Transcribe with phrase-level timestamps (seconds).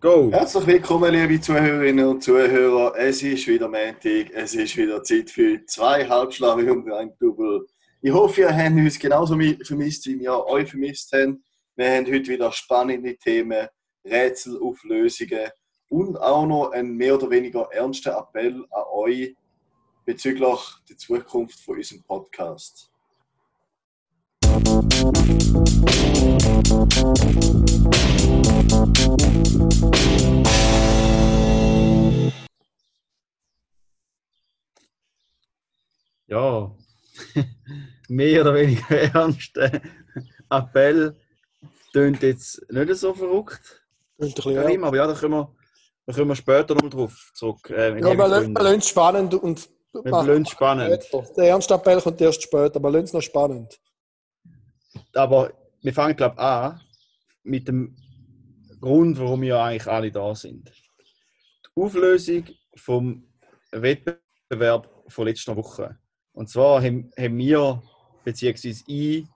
[0.00, 0.30] Go!
[0.30, 2.94] Herzlich willkommen, liebe Zuhörerinnen und Zuhörer.
[2.96, 7.66] Es ist wieder Montag, es ist wieder Zeit für zwei Halbschlaue und ein Double.
[8.00, 11.42] Ich hoffe, ihr habt uns genauso vermisst, wie wir euch vermisst haben.
[11.74, 13.66] Wir haben heute wieder spannende Themen,
[14.04, 15.50] Rätselauflösungen
[15.88, 19.34] und auch noch einen mehr oder weniger ernsten Appell an euch
[20.04, 22.88] bezüglich der Zukunft von unserem Podcast.
[36.28, 36.74] Ja,
[38.08, 39.80] mehr oder weniger ernster
[40.50, 41.16] Appell
[41.92, 43.82] tönt jetzt nicht so verrückt.
[44.18, 45.54] Klingt ein bisschen Karim, aber ja, da können wir,
[46.06, 47.70] da können wir später noch drauf zurück.
[47.70, 51.04] Äh, Ja, wir lassen es spannend und wir lassen es spannend.
[51.04, 51.32] später.
[51.36, 53.78] Der ernste Appell kommt erst später, aber lassen es noch spannend.
[55.14, 56.80] Aber wir fangen, glaube ich, an
[57.42, 57.96] mit dem
[58.80, 60.70] Grund, warum wir eigentlich alle da sind.
[61.64, 62.44] Die Auflösung
[62.76, 63.24] vom
[63.70, 65.98] Wettbewerb von letzter Woche.
[66.38, 67.82] Und zwar haben, haben wir,
[68.22, 69.26] beziehungsweise ich,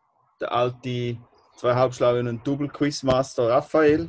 [0.40, 1.18] der alte
[1.56, 4.08] zwei Halbschlauen und Double-Quizmaster Raphael,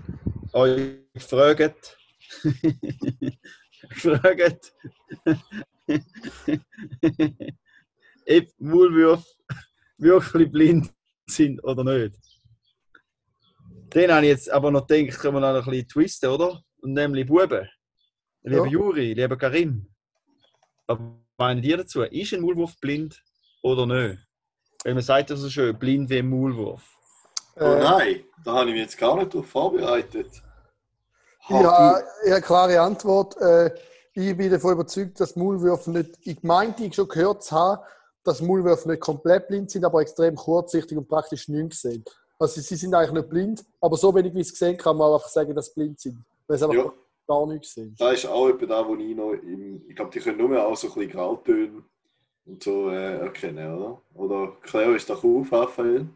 [0.52, 1.98] euch gefragt,
[3.90, 4.76] gefragt,
[8.30, 9.26] ob Maulwürfe
[9.98, 10.94] wirklich blind
[11.28, 12.20] sind oder nicht.
[13.96, 16.62] Den habe ich jetzt aber noch gedacht, können wir noch ein bisschen twisten, oder?
[16.82, 17.68] Und nämlich Buben.
[18.44, 18.72] Lieber Ja.
[18.72, 19.88] Juri, lieber Karim.
[20.86, 21.00] Was
[21.38, 22.02] meinen ihr dazu?
[22.04, 23.22] Ist ein Maulwurf blind
[23.62, 24.20] oder nicht?
[24.84, 26.82] Weil man sagt ja so schön, blind wie ein Maulwurf.
[27.56, 30.42] Oh Äh, nein, da habe ich mich jetzt gar nicht darauf vorbereitet.
[31.50, 33.38] Ha, ja, ich habe eine klare Antwort.
[33.38, 33.72] Äh,
[34.14, 36.18] ich bin davon überzeugt, dass Maulwürfe nicht.
[36.22, 37.82] Ich meinte, ich schon gehört zu haben,
[38.24, 42.04] dass Maulwürfe nicht komplett blind sind, aber extrem kurzsichtig und praktisch nichts sehen.
[42.40, 45.28] Also sie sind eigentlich nicht blind, aber so wenig wie es gesehen kann man einfach
[45.28, 46.24] sagen, dass sie blind sind.
[46.48, 46.92] Weil sie einfach Ja.
[47.28, 47.96] Gar nichts sehen.
[47.98, 50.76] Da ist auch etwa da, wo ich noch im, ich glaube, die können nur auch
[50.76, 51.84] so ein bisschen Grautöne
[52.46, 54.02] und so äh, erkennen, oder?
[54.14, 56.08] Oder klär uns doch auf, Raphael.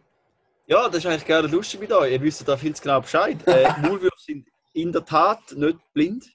[0.68, 2.12] Ja, das ist eigentlich gerne lustig mit euch.
[2.12, 3.38] Ihr wisst da viel zu genau Bescheid.
[3.48, 6.30] Äh, Maulwürfe sind in der Tat nicht blind,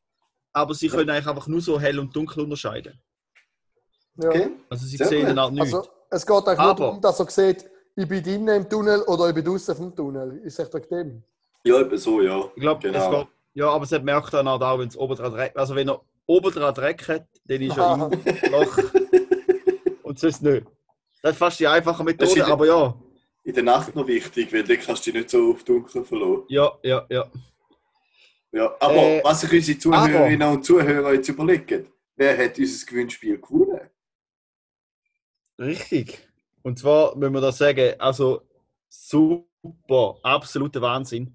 [0.53, 2.99] aber sie können eigentlich einfach nur so hell und dunkel unterscheiden.
[4.17, 4.29] Ja.
[4.29, 4.51] Okay?
[4.71, 5.75] Also sie Sehr sehen dann halt nichts.
[5.75, 9.03] Also, es geht eigentlich nur Aber- darum, dass er sieht, ich bin drinnen im Tunnel
[9.03, 10.39] oder ich bin draußen vom Tunnel.
[10.45, 11.23] Ist echt dem.
[11.65, 12.45] Ja, etwa so, ja.
[12.55, 12.99] ich glaube, genau.
[12.99, 13.29] es geht.
[13.55, 16.01] Ja, aber es merkt dann halt auch, wenn es oben dran Dreck Also wenn er
[16.27, 18.79] oben dran Dreck hat, dann ist er im Loch.
[20.03, 20.67] und sonst nicht.
[21.23, 22.95] Das ist fast die einfache Methode, der- aber ja.
[23.45, 26.45] In der Nacht noch wichtig, weil dann kannst du dich nicht so auf Dunkel verlassen.
[26.49, 27.25] Ja, ja, ja.
[28.53, 33.41] Ja, aber Äh, was sich unsere Zuhörerinnen und Zuhörer jetzt überlegen, wer hat unser Gewinnspiel
[33.41, 33.81] gewonnen?
[35.59, 36.19] Richtig.
[36.63, 38.43] Und zwar müssen wir da sagen, also
[38.89, 41.35] super, absoluter Wahnsinn.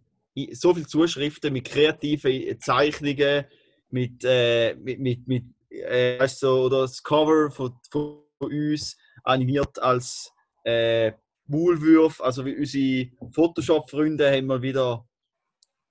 [0.54, 3.46] So viele Zuschriften mit kreativen Zeichnungen,
[3.90, 9.80] mit, äh, mit, mit, mit äh, weißt du, oder das Cover von, von uns animiert
[9.80, 10.32] als
[10.64, 11.12] äh,
[11.48, 12.22] Maulwurf.
[12.22, 15.08] Also wie unsere Photoshop-Freunde haben mal wieder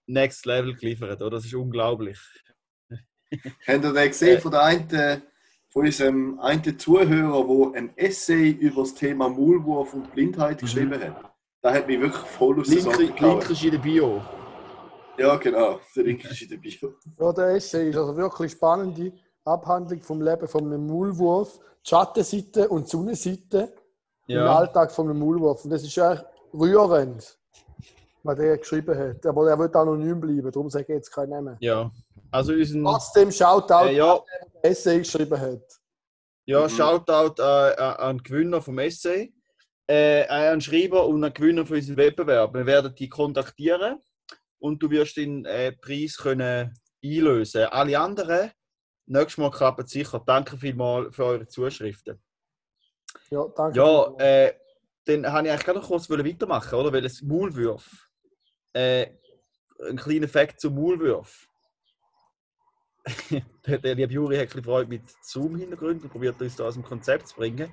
[0.07, 1.37] Next Level geliefert, oder?
[1.37, 2.19] Das ist unglaublich.
[3.67, 5.23] Habt ihr den gesehen von der einen,
[5.71, 10.67] von unserem einen Zuhörer, der ein Essay über das Thema Maulwurf und Blindheit Mhm.
[10.67, 11.33] geschrieben hat?
[11.63, 14.23] Da hat mich wirklich voll aus Link, Link ist in der Bio.
[15.19, 15.81] Ja, genau.
[15.97, 16.95] Der ist in der Bio.
[17.19, 19.13] Ja, der Essay ist also wirklich spannende
[19.45, 23.73] Abhandlung vom Leben von einem Maulwurf, die Schattenseite und die Sonnenseite
[24.29, 24.57] im Ja.
[24.59, 25.65] Alltag von einem Maulwurf.
[25.65, 27.39] Und das ist eigentlich rührend,
[28.23, 29.25] was der geschrieben hat.
[29.27, 31.57] Aber er wird anonym bleiben, darum sage ich jetzt keinen Namen.
[31.61, 31.91] ja.
[32.33, 35.63] Also unseren, Trotzdem Shoutout, äh, ja, der den Essay geschrieben hat.
[36.45, 36.69] Ja, Mhm.
[36.71, 39.33] Shoutout äh, äh, an den Gewinner vom Essay,
[39.87, 42.53] äh, an den Schreiber und an den Gewinner von unserem Wettbewerb.
[42.53, 44.01] Wir werden die kontaktieren
[44.67, 47.65] und du wirst den äh, Preis können einlösen.
[47.65, 48.51] Alle anderen,
[49.07, 50.23] nächstes Mal klappt es sicher.
[50.27, 52.21] Danke vielmals für eure Zuschriften.
[53.31, 53.79] Ja, danke.
[53.79, 54.55] Ja, äh,
[55.05, 56.93] dann habe ich eigentlich gerade noch kurz weitermachen, oder?
[56.93, 58.11] Weil es Maulwürf.
[58.73, 59.07] Äh,
[59.89, 61.49] ein kleiner Fakt zum Maulwurf.
[63.67, 66.75] der, der liebe Juri hat ein bisschen Freude mit Zoom-Hintergrund und probiert uns da aus
[66.75, 67.73] dem Konzept zu bringen.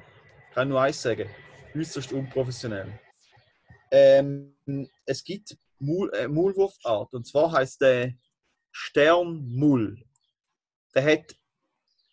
[0.50, 1.28] Ich kann nur eins sagen:
[1.76, 3.00] äußerst unprofessionell.
[3.90, 4.56] Ähm,
[5.06, 8.14] es gibt Maul, äh, Maulwurfart und zwar heißt der
[8.72, 10.04] Sternmull.
[10.96, 11.32] Der hat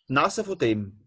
[0.07, 0.97] die Nase von dem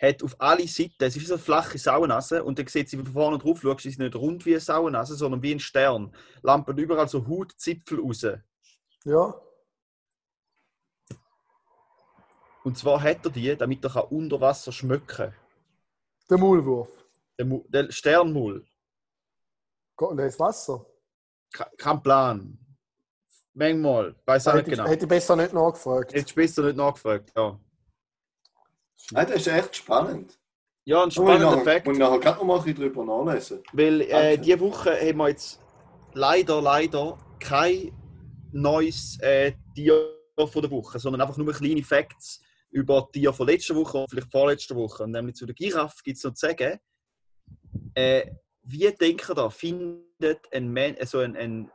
[0.00, 3.04] hat auf alle Seiten, es ist so eine flache Sauernase und dann sieht sie, wenn
[3.04, 6.16] du vorne drauf schaust, ist nicht rund wie eine Sauernase, sondern wie ein Stern.
[6.42, 8.26] Lampen überall so Hautzipfel raus.
[9.04, 9.34] Ja,
[12.62, 15.34] Und zwar hat er die, damit er unter Wasser schmecken kann.
[16.30, 16.88] der Maulwurf.
[17.38, 18.66] Der, Mu- der Sternmull.
[20.08, 20.84] Und ist Wasser.
[21.52, 22.58] Ke- Kein Plan.
[23.54, 24.14] Manchmal.
[24.24, 24.88] Weiß auch nicht hätte, genau.
[24.88, 26.12] hätte ich besser nicht nachgefragt.
[26.12, 27.32] Jetzt bist du nicht nachgefragt.
[27.36, 27.58] Ja,
[29.12, 30.38] Nein, das ist echt spannend.
[30.84, 31.88] ja ein spannender nachher, Fakt.
[31.88, 33.62] und nachher kann man mal ein bisschen drüber nachlesen.
[33.72, 35.60] Weil äh, diese Woche haben wir jetzt
[36.14, 37.92] leider, leider kein
[38.52, 43.46] neues äh, Tier von der Woche, sondern einfach nur kleine Facts über die Tiere von
[43.48, 45.02] letzter Woche und vielleicht vorletzter Woche.
[45.02, 46.78] Und nämlich zu der Giraffe gibt es noch zu sagen,
[47.94, 48.30] äh,
[48.62, 51.70] wie denkt ihr da, findet ein, Man also ein, ein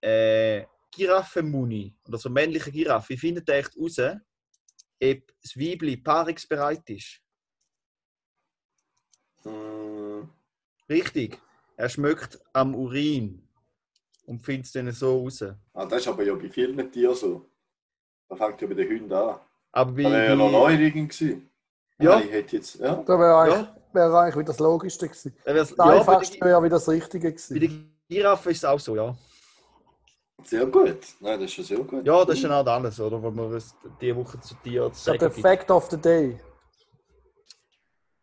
[0.00, 5.96] äh, Giraffenmuni oder so ein männlicher Giraffe, wie findet der echt raus, ob das Weibli
[5.96, 7.20] paarungsbereit ist?
[9.42, 10.28] Hm,
[10.88, 11.38] Richtig.
[11.76, 13.42] Er schmeckt am Urin
[14.26, 15.42] und findet es dann so raus.
[15.72, 17.46] ah, das ist aber ja bei vielen Tieren so.
[18.28, 19.40] Da fängt ja bei den Hunden an.
[19.72, 21.50] Aber bei, Das wäre ja noch Neuerungen gewesen.
[21.98, 22.20] Ja.
[22.20, 22.96] Ich hätte jetzt, ja.
[22.96, 25.36] Da wäre ja, wäre eigentlich wieder das Logischste gewesen.
[25.44, 27.60] Das ja, bei, Einfachste der, wäre wieder das Richtige bei gewesen.
[27.60, 27.70] der
[28.08, 29.16] Giraffe ist es auch so, ja.
[30.44, 30.98] Sehr gut.
[31.20, 32.06] Nein, das ist schon sehr gut.
[32.06, 33.20] Ja, das ist dann halt alles, oder?
[33.22, 35.46] Wir es diese Woche zu dir zu So, der sagen gibt.
[35.46, 36.40] Fact of the Day.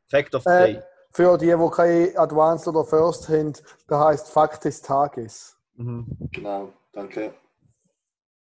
[0.10, 0.84] Fact of the Äh, Day.
[1.12, 3.54] Für die, die keine Advanced oder First haben,
[3.90, 5.56] der heißt Fakt des Tages.
[5.75, 6.08] Mhm.
[6.31, 7.34] Genau, danke.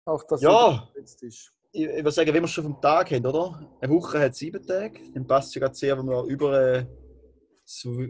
[0.05, 0.89] Auch das Ja.
[0.97, 1.53] jetzt ist.
[1.73, 3.61] Ich, ich würde sagen, wenn wir es schon vom Tag haben, oder?
[3.81, 4.99] Eine Woche hat sieben Tage.
[5.15, 6.87] Dann passt es ja gerade sehr, wenn wir über äh,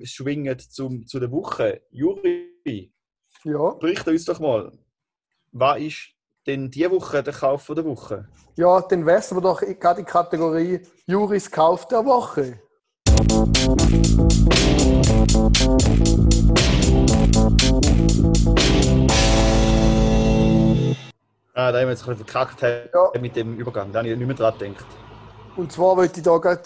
[0.05, 1.83] schwingen zum, zu der Woche.
[1.91, 2.93] Juri,
[3.45, 3.71] Ja.
[3.75, 4.73] berichte uns doch mal,
[5.53, 6.09] was ist
[6.47, 8.29] denn diese Woche der Kauf von der Woche?
[8.57, 12.61] ja, dann wechseln wir doch gerade die Kategorie Juris Kauf der Woche.
[21.55, 23.21] Ah, da haben wir jetzt ein bisschen verkackt Ja.
[23.21, 23.93] mit dem Übergang.
[23.93, 24.87] Da habe ich nicht mehr dran gedacht.
[25.57, 26.62] Und zwar wollte ich da gerade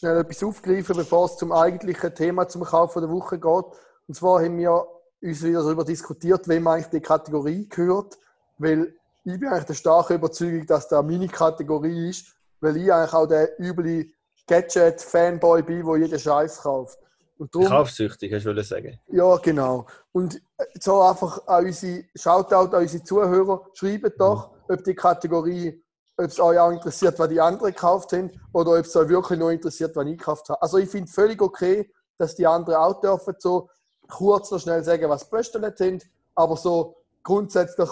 [0.00, 3.64] schnell etwas aufgreifen, bevor es zum eigentlichen Thema zum Kauf der Woche geht.
[4.08, 4.86] Und zwar haben wir
[5.20, 8.18] uns wieder darüber diskutiert, wem eigentlich die Kategorie gehört.
[8.56, 8.94] Weil
[9.24, 13.26] ich bin eigentlich der starken Überzeugung, dass da meine Kategorie ist, weil ich eigentlich auch
[13.26, 14.06] der üble
[14.46, 16.98] Gadget-Fanboy bin, der jeden Scheiß kauft.
[17.36, 18.98] Und darum, Kaufsüchtig, hast du wollen sagen.
[19.08, 19.86] ja, genau.
[20.12, 25.82] Und äh, so einfach an unsere, Shoutout an unsere Zuhörer, schreibt doch, ob die Kategorie,
[26.20, 29.38] ob es euch auch interessiert, was die anderen gekauft haben, oder ob es euch wirklich
[29.38, 30.60] nur interessiert, was ich gekauft habe.
[30.60, 33.70] Also ich finde völlig okay, dass die anderen auch dürfen so
[34.08, 36.02] kurz noch schnell sagen, was bestellt haben,
[36.34, 37.88] aber so grundsätzlich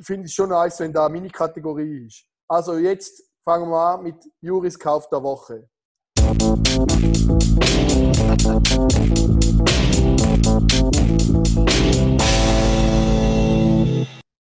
[0.00, 2.24] finde ich schon nice, wenn da meine Kategorie ist.
[2.48, 5.68] Also jetzt fangen wir an mit Juris Kauf der Woche.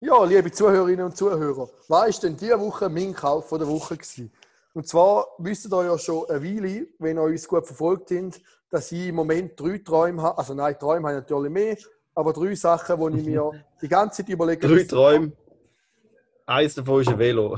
[0.05, 3.95] Ja, liebe Zuhörerinnen und Zuhörer, was ist denn diese Woche mein Kauf von der Woche
[3.95, 4.33] gewesen?
[4.73, 8.91] Und zwar wisst ihr ja schon eine Weile, wenn ihr uns gut verfolgt habt, dass
[8.91, 10.37] ich im Moment drei Träume habe.
[10.37, 11.77] Also nein, Träume habe ich natürlich mehr,
[12.13, 13.51] aber drei Sachen, die ich mir
[13.81, 14.67] die ganze Zeit überlege.
[14.67, 15.31] Drei Träume.
[16.47, 17.57] Eins davon ist ein Velo.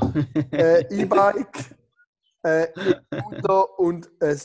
[0.52, 1.76] äh, E-Bike,
[2.44, 2.68] äh,
[3.12, 4.40] E-Scooter und ein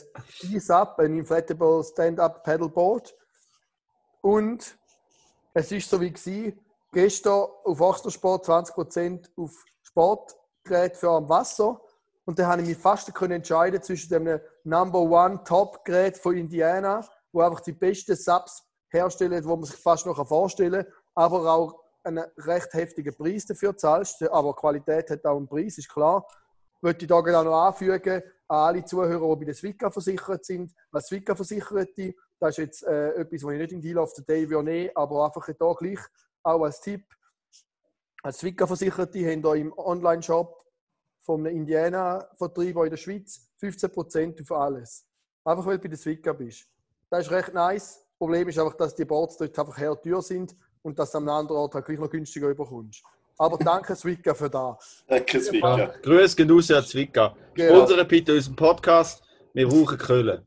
[0.51, 3.15] E-Sub, ein Inflatable Stand-Up Paddleboard.
[4.21, 4.75] Und
[5.53, 6.59] es ist so wie gewesen,
[6.91, 9.51] gestern auf Ochtersport 20% auf
[9.83, 11.81] Sportgerät für am Wasser.
[12.25, 16.37] Und dann habe ich mich fast können entscheiden zwischen dem Number One Top Gerät von
[16.37, 21.51] Indiana, wo einfach die besten Subs herstellen, wo man sich fast noch vorstellen kann, aber
[21.51, 24.21] auch einen recht heftigen Preis dafür zahlst.
[24.29, 26.25] Aber Qualität hat auch einen Preis, ist klar.
[26.81, 30.73] Möchte ich da auch noch anfügen an alle Zuhörer, die bei der Swika versichert sind.
[30.91, 34.25] Als Swika Versicherte, das ist jetzt äh, etwas, was ich nicht in Deal of the
[34.25, 35.99] Day will aber einfach hier gleich
[36.43, 37.03] auch als Tipp.
[38.23, 40.63] Als Swika Versicherte haben hier im Online-Shop
[41.21, 45.05] vom Indiana-Vertrieb in der Schweiz 15% auf alles.
[45.43, 46.67] Einfach weil du bei der Swika bist.
[47.09, 47.99] Das ist recht nice.
[47.99, 51.17] Das Problem ist einfach, dass die Boards dort einfach her teuer sind und dass du
[51.17, 53.03] am anderen Ort halt gleich noch günstiger überkommst.
[53.37, 55.03] Aber danke Swika für das.
[55.07, 55.43] Danke, Ja.
[55.43, 55.85] Zwicka.
[56.03, 57.35] Grüß gehen raus an Zwickau.
[57.55, 57.75] Genau.
[57.77, 59.23] Sponsere bitte unseren Podcast.
[59.53, 60.45] Wir brauchen Köln.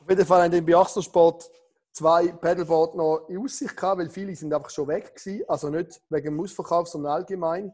[0.00, 1.50] Auf jeden Fall haben wir bei Achselsport
[1.98, 5.44] zwei Paddleboard noch in Aussicht gehabt, weil viele sind einfach schon weg gewesen.
[5.48, 7.72] Also nicht wegen dem Ausverkauf, sondern allgemein.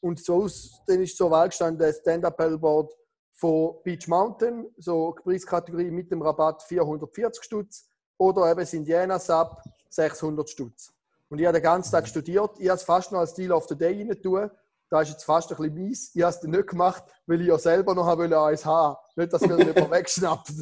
[0.00, 0.46] Und so
[0.86, 2.92] dann ist zur Wahl gestanden ein Stand-Up-Paddleboard
[3.32, 9.56] von Beach Mountain, so Preiskategorie mit dem Rabatt 440 Stutz oder eben das Indiana Sub
[9.90, 10.92] 600 Stutz.
[11.28, 12.50] Und ich habe den ganzen Tag studiert.
[12.58, 14.50] Ich habe es fast noch als Deal of the Day rein tun.
[14.90, 16.14] Da ist jetzt fast ein bisschen mies.
[16.14, 18.96] Ich habe es nicht gemacht, weil ich ja selber noch wollte eins haben.
[19.16, 20.52] Nicht, dass mir das jemand wegschnappt.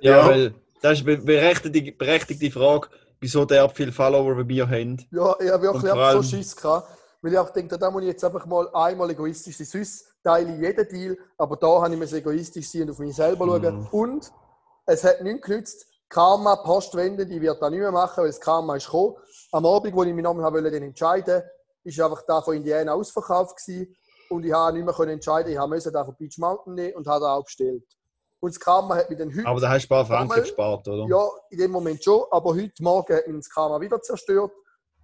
[0.00, 0.26] Ja.
[0.26, 2.88] weil das ist eine berechtigte, berechtigte Frage,
[3.20, 5.06] wieso der viele Follower bei mir haben.
[5.10, 6.88] Ja, ich habe wirklich einfach so allem- Schiss gehabt.
[7.22, 9.66] Weil ich auch denke, da muss ich jetzt einfach mal einmal egoistisch sein.
[9.66, 13.14] Sonst teile ich jeden Deal, aber da habe ich mir egoistisch sein und auf mich
[13.14, 13.78] selber schauen.
[13.78, 13.86] Mhm.
[13.92, 14.32] Und
[14.86, 15.86] es hat nichts genützt.
[16.08, 19.14] Karma, Postwende, die wird da nicht mehr machen, weil das Karma ist gekommen.
[19.52, 21.42] Am Abend, wo ich mich nochmal wollte, entscheiden
[21.84, 23.94] ist einfach da von Indiana ausverkauft gewesen.
[24.28, 27.24] Und ich habe nicht mehr entscheiden, ich müssen da von Beach Mountain nehmen und habe
[27.24, 27.84] da auch bestellt.
[28.42, 30.40] Und das Karma hat mich dann heute, Aber da hast du ein paar Franken Einmal-
[30.40, 31.06] gespart, oder?
[31.08, 34.50] ja, in dem Moment schon, aber heute Morgen hat mich das Karma wieder zerstört,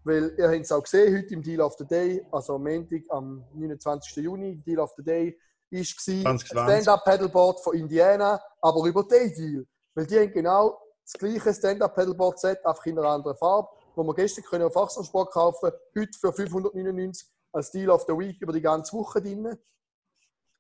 [0.03, 3.03] weil ihr habt es auch gesehen, heute im Deal of the Day, also am Montag,
[3.11, 4.17] am 29.
[4.25, 5.39] Juni, Deal of the Day,
[5.71, 6.83] ist gewesen, ein 2020.
[6.83, 9.67] Stand-Up-Pedalboard von Indiana, aber über den Deal.
[9.95, 14.45] Weil die haben genau das gleiche Stand-Up-Pedalboard-Set, einfach in einer anderen Farbe, wo wir gestern
[14.47, 18.97] können auf Achsensport kaufen heute für 599 als Deal of the Week über die ganze
[18.97, 19.57] Woche drin.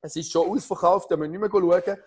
[0.01, 1.99] Es ist schon ausverkauft, da müssen wir nicht mehr schauen.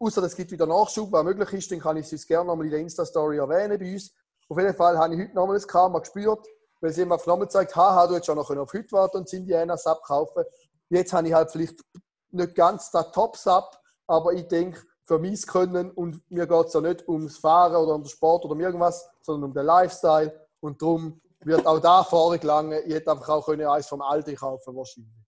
[0.00, 2.70] Außer es gibt wieder Nachschub, was möglich ist, dann kann ich es gerne nochmal in
[2.70, 4.12] der Insta-Story erwähnen bei uns.
[4.48, 6.46] Auf jeden Fall habe ich heute nochmal das Karma gespürt,
[6.80, 9.28] weil sie mir auf nochmal gezeigt haha, du hättest auch noch auf heute warten und
[9.28, 10.44] sind die einer Sub kaufen.
[10.88, 11.80] Jetzt habe ich halt vielleicht
[12.30, 13.76] nicht ganz das Top-Sub,
[14.06, 17.94] aber ich denke, für mein Können und mir geht es ja nicht ums Fahren oder
[17.94, 22.04] um den Sport oder um irgendwas, sondern um den Lifestyle und darum wird auch da
[22.04, 22.82] vorgelangen.
[22.86, 25.27] Ich hätte einfach auch eins vom Aldi kaufen wahrscheinlich.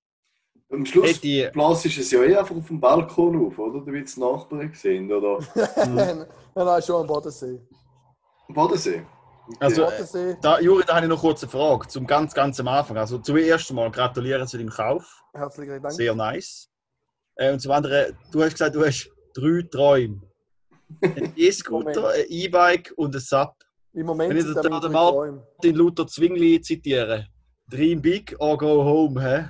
[0.72, 3.80] Am Schluss Hätte ich- blasst es ja eh einfach auf dem Balkon auf, oder?
[3.84, 5.38] Damit es die Nachbarn sehen, oder?
[5.88, 7.60] Nein, nein, schon am Bodensee.
[8.48, 9.02] Am Bodensee.
[9.48, 9.56] Okay.
[9.58, 12.68] Also, Bodensee, Da, Juri, da habe ich noch kurz eine Frage zum ganz, ganz am
[12.68, 12.96] Anfang.
[12.98, 15.22] Also zuerst mal gratulieren zu deinem Kauf.
[15.32, 15.92] herzlichen Dank.
[15.92, 16.68] Sehr nice.
[17.34, 20.20] Äh, und zum anderen, du hast gesagt, du hast drei Träume.
[21.02, 23.54] Ein E-Scooter, ein E-Bike und ein Sub.
[23.92, 25.40] Im Moment Wenn ich den.
[25.64, 27.26] Den Luther Zwingli zitieren.
[27.68, 29.20] Dream big or go home.
[29.20, 29.48] Hä?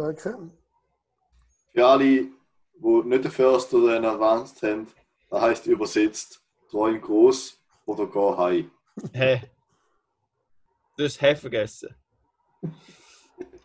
[0.00, 0.50] Danke.
[1.74, 2.32] Für alle, die
[3.04, 4.86] nicht den First oder einen Advanced haben,
[5.28, 8.70] das heisst übersetzt, träum groß oder geh heim.
[9.12, 9.42] Hä?
[10.96, 11.94] Du hast Hä vergessen.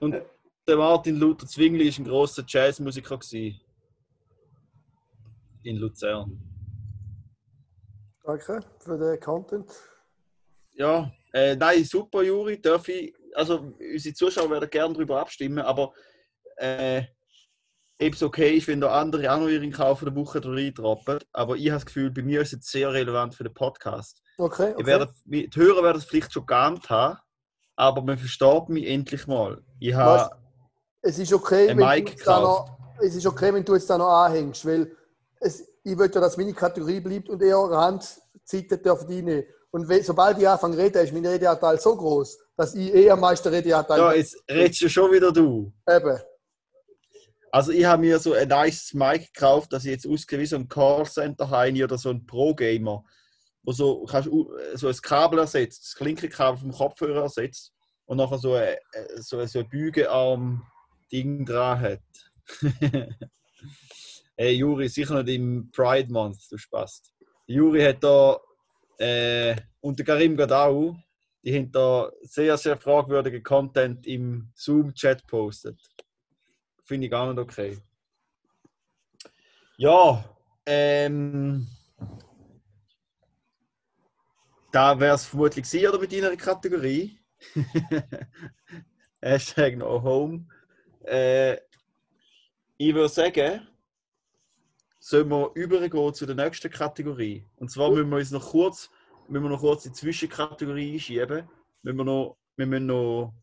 [0.01, 0.21] Und
[0.67, 3.17] der Martin Luther Zwingli war ein grosser Jazzmusiker.
[5.63, 6.37] In Luzern.
[8.23, 9.71] Danke für den Content.
[10.73, 12.61] Ja, äh, nein, super, Juri.
[12.61, 15.93] Darf ich, also, unsere Zuschauer werden gerne darüber abstimmen, aber
[16.57, 17.03] äh,
[18.01, 21.19] ob es okay ist, wenn da andere auch noch ihren Kauf der Woche reintrappen.
[21.31, 24.21] Aber ich habe das Gefühl, bei mir ist es sehr relevant für den Podcast.
[24.37, 24.85] Okay, Ich okay.
[24.85, 27.17] werde, die Hörer werden es vielleicht schon geahnt haben,
[27.77, 29.61] aber man versteht mich endlich mal.
[29.79, 30.35] Ich habe,
[31.01, 32.69] Es ist okay, wenn Mic du jetzt da gekauft.
[32.69, 34.91] noch, es ist okay, wenn du jetzt da noch anhängst, weil
[35.39, 39.47] es, ich will ja, dass meine Kategorie bleibt und eher Randzeiten dürfen die nicht.
[39.71, 43.13] Und wenn, sobald ich anfange zu reden, ist mein Redeanteil so groß, dass ich eher
[43.13, 45.71] am meisten Redeanteil ja, jetzt redest du schon wieder du.
[45.87, 46.19] Eben.
[47.55, 50.57] Also ich habe mir so ein nice Mic gekauft, dass ich jetzt ausgehe wie so
[50.57, 53.05] ein Callcenter Heini oder so ein Pro-Gamer,
[53.63, 54.29] wo so, kannst,
[54.73, 57.73] so ein Kabel ersetzt, das Klinkenkabel vom Kopfhörer ersetzt
[58.07, 58.75] und nachher so ein,
[59.21, 62.01] so, so Bügearm-Ding dran hat.
[64.35, 67.03] hey Juri, sicher nicht im Pride Month, du Spaß.
[67.47, 68.37] Juri hat da
[68.97, 70.97] äh, und der Karim Gadau,
[71.41, 75.79] die haben da sehr, sehr fragwürdigen Content im Zoom-Chat postet.
[76.85, 77.77] Finde ich gar nicht okay.
[79.77, 80.23] Ja,
[80.65, 81.67] ähm.
[84.71, 87.17] Da wäre es vermutlich gewesen, oder mit deiner Kategorie.
[89.21, 90.45] Hashtag no home.
[91.03, 91.55] Äh,
[92.77, 93.67] ich würde sagen,
[94.99, 97.45] sollen wir übergehen zu der nächsten Kategorie.
[97.55, 98.89] Und zwar müssen wir uns noch kurz,
[99.27, 101.49] müssen wir noch kurz die Zwischenkategorie einschieben.
[101.81, 103.33] Müssen wir, noch, wir müssen noch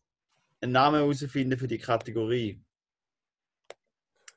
[0.61, 2.61] einen Namen herausfinden für die Kategorie.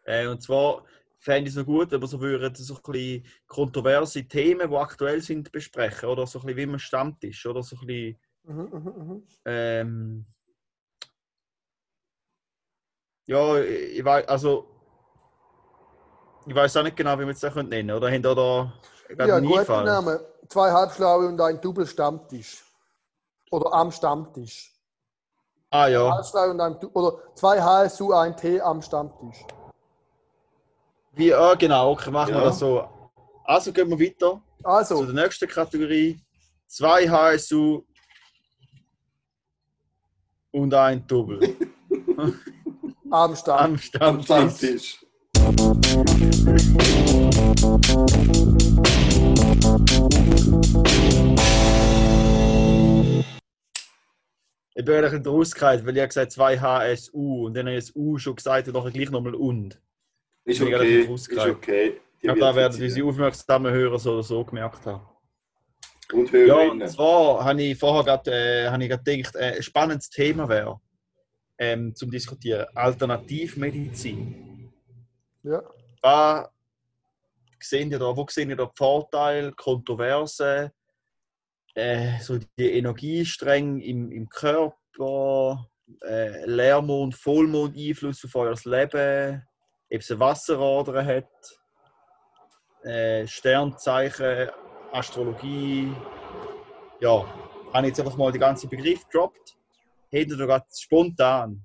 [0.06, 0.84] Äh, und zwar
[1.18, 5.20] fände ich es noch gut, wir so würden, so ein bisschen kontroverse Themen, die aktuell
[5.20, 6.08] sind, besprechen.
[6.08, 7.44] Oder so ein bisschen wie man Stammtisch.
[7.46, 9.26] Oder so ein bisschen, Mhm, mhm, mhm.
[9.44, 10.26] ähm,
[13.26, 14.68] ja, ich weiß, also,
[16.46, 17.96] ich weiß auch nicht genau, wie man es da nennen könnte.
[17.96, 18.72] Oder haben da da
[19.26, 19.84] Ja, einen Einfall?
[19.84, 20.24] Name.
[20.48, 22.62] Zwei Halbschlaue und ein Double-Stammtisch.
[23.50, 24.72] Oder am Stammtisch.
[25.70, 29.44] Ah ja, Halbschlaue und ein, oder zwei HSU, ein T am Stammtisch.
[31.16, 32.44] Wie, ah, genau, okay, machen wir Ja.
[32.44, 32.88] das so.
[33.44, 36.20] Also gehen wir weiter zu Also, der nächsten Kategorie.
[36.66, 37.82] Zwei HSU
[40.50, 41.56] und ein Double.
[43.10, 43.90] am Stammtisch.
[44.00, 44.98] Am Am Stammtisch.
[44.98, 45.06] Stammtisch.
[54.78, 57.96] Ich bin eigentlich in rausgekommen, weil ich gesagt zwei HSU und dann habe ich das
[57.96, 59.80] U schon gesagt und nachher gleich nochmal und.
[60.46, 61.86] Ist ich okay, relativ ist okay.
[61.88, 65.04] Ich Die glaube, da werden unsere aufmerksamen Hörer so oder so gemerkt haben.
[66.12, 66.82] Und Ja, Hörerinnen.
[66.82, 70.80] und zwar habe ich vorher gerade, äh, habe ich gedacht, äh, ein spannendes Thema wäre
[71.58, 72.64] ähm, zum Diskutieren.
[72.74, 74.72] Alternativmedizin.
[75.42, 75.62] Ja.
[76.00, 76.48] Was
[77.60, 80.70] sehen ihr da, wo sehen ihr da die Vorteile, Kontroversen,
[81.74, 85.68] äh, so die Energiestränge im, im Körper,
[86.02, 89.42] äh, Leermond, Vollmond Einfluss auf euer Leben,
[89.92, 91.24] ob es eine Wasserader hat,
[92.82, 94.50] äh, Sternzeichen,
[94.92, 95.94] Astrologie.
[97.00, 97.24] Ja,
[97.72, 99.56] habe ich jetzt einfach mal die ganzen Begriffe gedroppt.
[100.10, 101.64] Hättet ihr gerade spontan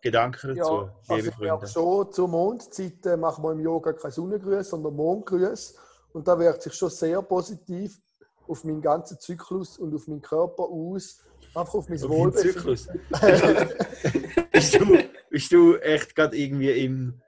[0.00, 1.66] Gedanken dazu, Ja, also liebe ich Freunde?
[1.66, 5.76] schon, zur Mondzeit machen wir im Yoga kein Sonnengrüß, sondern Mondgrüß.
[6.12, 8.00] Und da wirkt sich schon sehr positiv
[8.46, 11.20] auf meinen ganzen Zyklus und auf meinen Körper aus.
[11.54, 12.54] Einfach auf mein den Wohlbefinden.
[12.54, 12.88] Zyklus.
[14.52, 14.98] bist, du,
[15.30, 17.20] bist du echt gerade irgendwie im.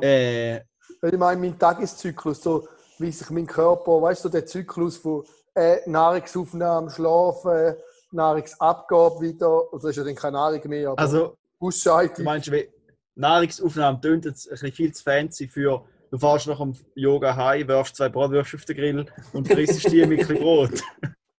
[0.00, 4.96] Äh, ich meine, mein Tageszyklus, so wie sich mein Körper, weißt du, so der Zyklus
[4.96, 5.24] von
[5.54, 7.76] äh, Nahrungsaufnahme, Schlafen,
[8.12, 12.24] Nahrungsabgabe wieder, oder ist ja dann keine Nahrung mehr, aber also, du Ausscheidung.
[12.24, 12.68] meinst, wie
[13.14, 15.84] Nahrungsaufnahme tönt jetzt ein bisschen viel zu fancy für.
[16.10, 20.06] Du fährst nach dem Yoga heim, wirfst zwei Bratwürste auf den Grill und frisst die
[20.06, 20.82] mit ein bisschen Brot.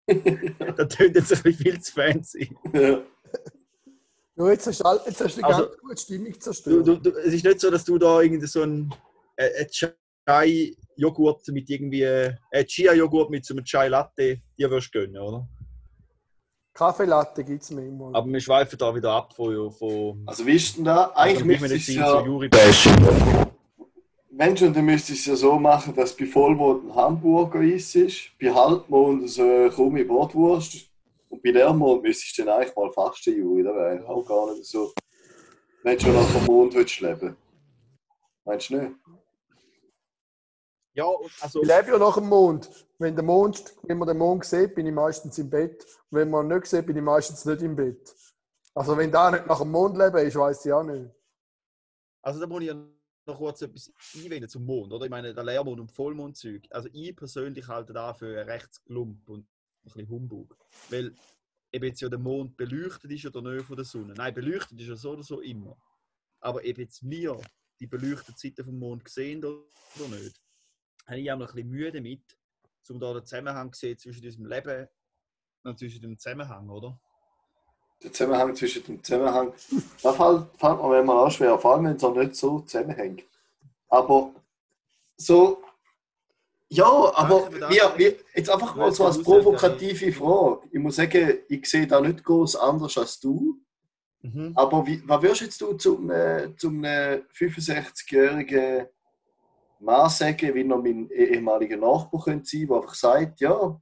[0.77, 2.55] das tönt jetzt ein bisschen viel zu fancy.
[2.73, 3.01] Ja.
[4.39, 6.87] Nur jetzt hast du, all- jetzt hast du eine Also, ganz gute Stimmung zerstört.
[6.87, 8.89] du, du, es ist nicht so, dass du da irgendwie so ein,
[9.35, 9.67] äh, ein
[10.25, 12.03] Chai-Joghurt mit irgendwie.
[12.03, 15.45] Äh, Chia-Joghurt mit so einem Chai-Latte dir wirst gönnen, oder?
[16.73, 18.15] Kaffeelatte gibt es manchmal.
[18.15, 19.71] Aber wir schweifen da wieder ab von.
[19.73, 21.11] von Also wie ist denn da?
[21.15, 22.25] Eigentlich von müsste es Medizin ja...
[22.25, 22.49] Juri
[24.31, 28.31] Mensch, und dann müsste es ja so machen, dass bei Vollmond ein Hamburger Eis ist,
[28.41, 30.88] bei Halbmond so eine krumme Bratwurst
[31.39, 33.63] und bei Leermond müsstest du dann eigentlich mal fasten, Juri.
[33.63, 34.93] Das wäre auch gar nicht so.
[35.83, 37.37] Wenn du schon nach dem Mond willst leben
[38.45, 38.95] Meinst du nicht?
[40.93, 41.61] Ja, und also.
[41.61, 42.69] Ich lebe ja nach dem Mond.
[42.97, 43.73] Wenn, der Mond.
[43.83, 45.85] wenn man den Mond sieht, bin ich meistens im Bett.
[46.09, 48.13] Und wenn man ihn nicht sieht, bin ich meistens nicht im Bett.
[48.73, 51.09] Also wenn da nicht nach dem Mond leben ist, weiß ich auch nicht.
[52.21, 55.05] Also da muss ich ja noch kurz etwas einwenden zum Mond, oder?
[55.05, 56.67] Ich meine, der Leermond und Vollmondzeug.
[56.71, 59.47] Also ich persönlich halte da für rechts Glump und
[59.93, 60.57] bisschen Humbug.
[60.89, 61.13] Weil
[61.71, 64.13] eben jetzt ja der Mond beleuchtet ist oder nicht von der Sonne.
[64.15, 65.77] Nein, beleuchtet ist er so oder so immer.
[66.39, 67.39] Aber eben jetzt wir
[67.79, 69.63] die beleuchtete Seite vom Mond sehen oder
[70.09, 70.41] nicht,
[71.05, 72.37] habe ich auch noch ein bisschen Mühe damit,
[72.89, 74.87] um da den Zusammenhang zu sehen zwischen unserem Leben
[75.63, 76.99] und zwischen dem Zusammenhang, oder?
[78.01, 79.53] Der Zusammenhang zwischen dem Zusammenhang.
[80.01, 83.23] Da fällt, fällt mir manchmal auch schwer, vor allem wenn es auch nicht so zusammenhängt.
[83.89, 84.33] Aber
[85.17, 85.61] so.
[86.71, 87.71] Ja, aber das.
[87.97, 90.67] wie, jetzt einfach mal so als provokative Frage.
[90.71, 93.59] Ich muss sagen, ich sehe da nicht groß anders als du.
[94.21, 94.53] Mhm.
[94.55, 98.87] Aber wie, was würdest jetzt du zum, äh, zum äh, 65-jährigen
[99.79, 103.81] Mann sagen, wie noch mein ehemaliger Nachbar könnte sein, der einfach sagt, ja,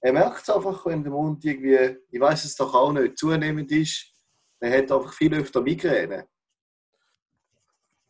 [0.00, 3.70] er merkt es einfach, wenn der Mond irgendwie, ich weiß es doch auch nicht, zunehmend
[3.72, 4.12] ist,
[4.60, 6.26] er hat einfach viel öfter Migräne.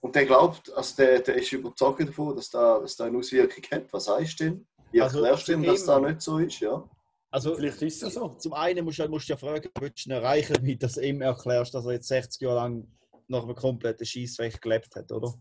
[0.06, 3.64] Und der glaubt, also der, der ist überzeugt davon, dass da, dass da eine Auswirkung
[3.72, 3.92] hat.
[3.92, 4.64] Was heißt denn?
[4.92, 5.86] Wie Also, erklärst du denn, dass eben.
[5.88, 6.60] da nicht so ist?
[6.60, 6.88] Ja?
[7.28, 8.28] Also, Vielleicht ist es so.
[8.38, 11.22] Zum einen musst du, musst du ja fragen, willst du ihn erreichen, damit du ihm
[11.22, 12.86] erklärst, dass er jetzt 60 Jahre lang
[13.26, 15.34] nach einem kompletten Schießweg gelebt hat, oder?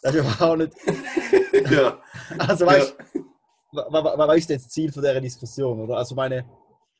[0.00, 0.72] Das ist ja auch nicht.
[1.72, 2.00] ja.
[2.38, 3.24] Also, weißt du,
[3.72, 5.96] wa- was ist denn das Ziel von dieser Diskussion, oder?
[5.96, 6.48] Also, meine,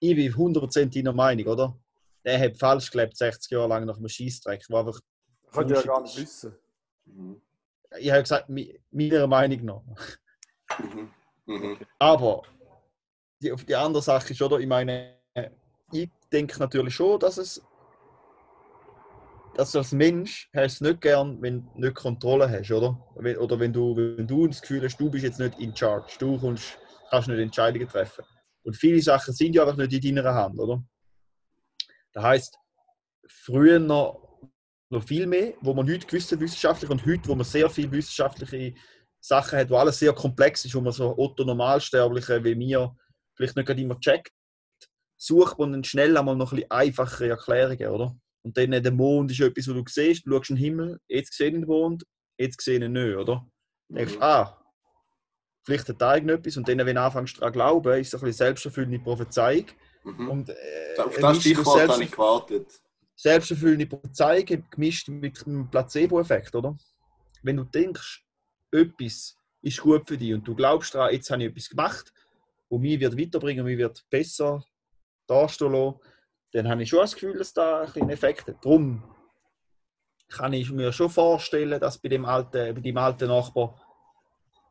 [0.01, 1.79] ich bin 100% deiner Meinung, oder?
[2.25, 4.99] Er hat falsch gelebt, 60 Jahre lang nach einem einfach,
[5.53, 6.57] Kann ich ja gar nicht wissen.
[7.07, 7.41] Mhm.
[7.99, 9.83] ich habe gesagt, meiner Meinung nach.
[10.79, 11.11] Mhm.
[11.47, 11.79] Mhm.
[11.99, 12.43] Aber
[13.41, 14.59] die, auf die andere Sache ist, oder?
[14.59, 15.19] Ich meine,
[15.93, 17.63] ich denke natürlich schon, dass es
[19.57, 22.99] dass du als Mensch hast es nicht gern, wenn du nicht Kontrolle hast, oder?
[23.15, 26.13] Wenn- Oder wenn du, wenn du das Gefühl hast, du bist jetzt nicht in charge,
[26.19, 26.77] du kommst,
[27.09, 28.25] kannst nicht Entscheidungen treffen.
[28.65, 30.83] Und viele Sachen sind ja einfach nicht in deiner Hand, oder?
[32.13, 32.59] Das heißt,
[33.29, 33.79] früher
[34.95, 38.75] noch, viel mehr, wo man gewusst hat, wissenschaftlich und heute, wo man sehr viele wissenschaftliche
[39.21, 42.95] Sachen hat, wo alles sehr komplex ist, wo man so Otto Normalsterbliche wie mir
[43.37, 44.33] vielleicht nicht immer checkt,
[45.17, 48.17] sucht man dann schnell einmal noch ein bisschen einfachere Erklärungen, oder?
[48.45, 51.49] Und dann der Mond ist etwas, wo du siehst, du schaust den Himmel, jetzt sehe
[51.49, 52.05] ich den Mond,
[52.39, 53.47] jetzt sehe ich ihn nicht, oder?
[53.89, 54.61] Dann denkst du, ah,
[55.65, 58.21] vielleicht hat da irgendetwas und dann, wenn du anfängst daran zu glauben, ist es ein
[58.21, 59.67] bisschen selbsterfüllende Prophezeiung.
[60.05, 60.29] Mhm.
[60.29, 60.55] Und, äh,
[60.99, 62.83] Auf das Stichwort habe ich gewartet.
[63.17, 66.77] Selbsterfüllende Prophezeiung gemischt mit einem Placebo-Effekt, oder?
[67.43, 68.25] Wenn du denkst,
[68.73, 72.13] etwas ist gut für dich und du glaubst daran, jetzt habe ich etwas gemacht,
[72.69, 74.65] wo mich wird weiterbringen, mich wird besser
[75.27, 76.01] dastehen lassen,
[76.53, 78.65] dann habe ich schon das Gefühl, dass da ein Effekt hat.
[78.65, 79.03] Darum
[80.29, 83.81] kann ich mir schon vorstellen, dass bei dem alten, bei dem alten Nachbar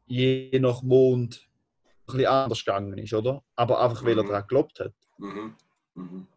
[0.05, 1.47] je nach Mond
[1.85, 3.43] ein bisschen anders gegangen ist, oder?
[3.55, 4.27] Aber einfach, weil er Mhm.
[4.27, 4.93] daran geglaubt hat.
[5.17, 5.55] Mhm.
[5.95, 6.27] Mhm.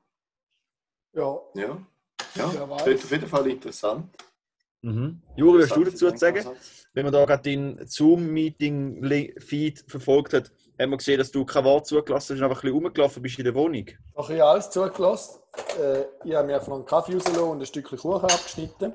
[1.13, 1.87] Ja, Ja.
[2.37, 4.07] Ja, ist auf jeden Fall interessant.
[4.83, 5.21] Mhm.
[5.37, 6.47] Juri, was hast du dazu zu sagen?
[6.93, 11.87] Wenn man da gerade den Zoom-Meeting-Feed verfolgt hat, haben wir gesehen, dass du kein Wort
[11.87, 13.87] zugelassen hast und einfach ein bisschen rumgelaufen bist in der Wohnung.
[14.17, 15.41] habe ich alles zugelassen.
[15.81, 18.93] äh, ich habe mir einfach noch einen Kaffee rausgelassen und ein Stückchen Kuchen abgeschnitten.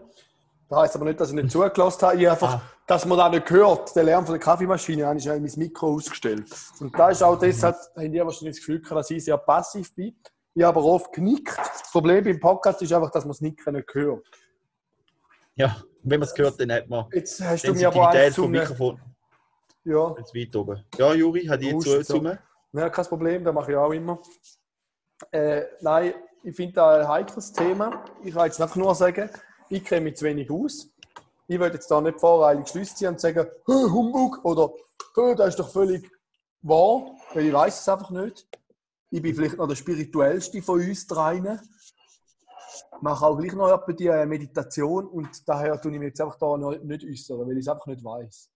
[0.70, 2.22] Das heisst aber nicht, dass ich nicht zugelassen habe.
[2.22, 2.62] Ich einfach, Ah.
[2.88, 6.46] dass man das nicht hört, den Lärm von der Kaffeemaschine, habe ich mein Mikro ausgestellt.
[6.80, 10.16] Und da ist auch deshalb, haben die wahrscheinlich das Gefühl dass ich sehr passiv bin.
[10.54, 11.58] Ich habe aber oft genickt.
[11.58, 14.26] Das Problem beim Podcast ist einfach, dass man das Nicken nicht hört.
[15.56, 18.52] Ja, wenn man es hört, dann hat man Jetzt hast du mir aber eins vom.
[18.52, 19.00] Mikrofon
[19.84, 20.84] Ja, jetzt weit oben.
[20.98, 22.38] Ja, Juri, hat die Hust zu zusammen?
[22.74, 24.20] Ja, kein Problem, das mache ich auch immer.
[25.32, 28.04] Äh, nein, ich finde das ein heikles Thema.
[28.24, 29.30] Ich kann jetzt einfach nur sagen,
[29.70, 30.90] ich kenne mich zu wenig aus.
[31.48, 34.72] Ich will jetzt da nicht voreilig Schlüsse ziehen und sagen, «Hä, Humbug oder
[35.16, 36.10] «Hä, das ist doch völlig
[36.62, 38.48] wahr, weil ich weiß es einfach nicht.
[39.12, 41.60] Ich bin vielleicht noch der spirituellste von uns dreien.
[43.02, 46.58] Mache auch gleich noch die äh, Meditation und daher tue ich mich jetzt einfach da
[46.58, 48.50] noch nicht äußern, weil ich es einfach nicht weiß.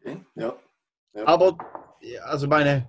[0.00, 0.24] Okay.
[0.34, 0.56] Ja.
[1.24, 1.56] Aber,
[2.00, 2.88] ja, also meine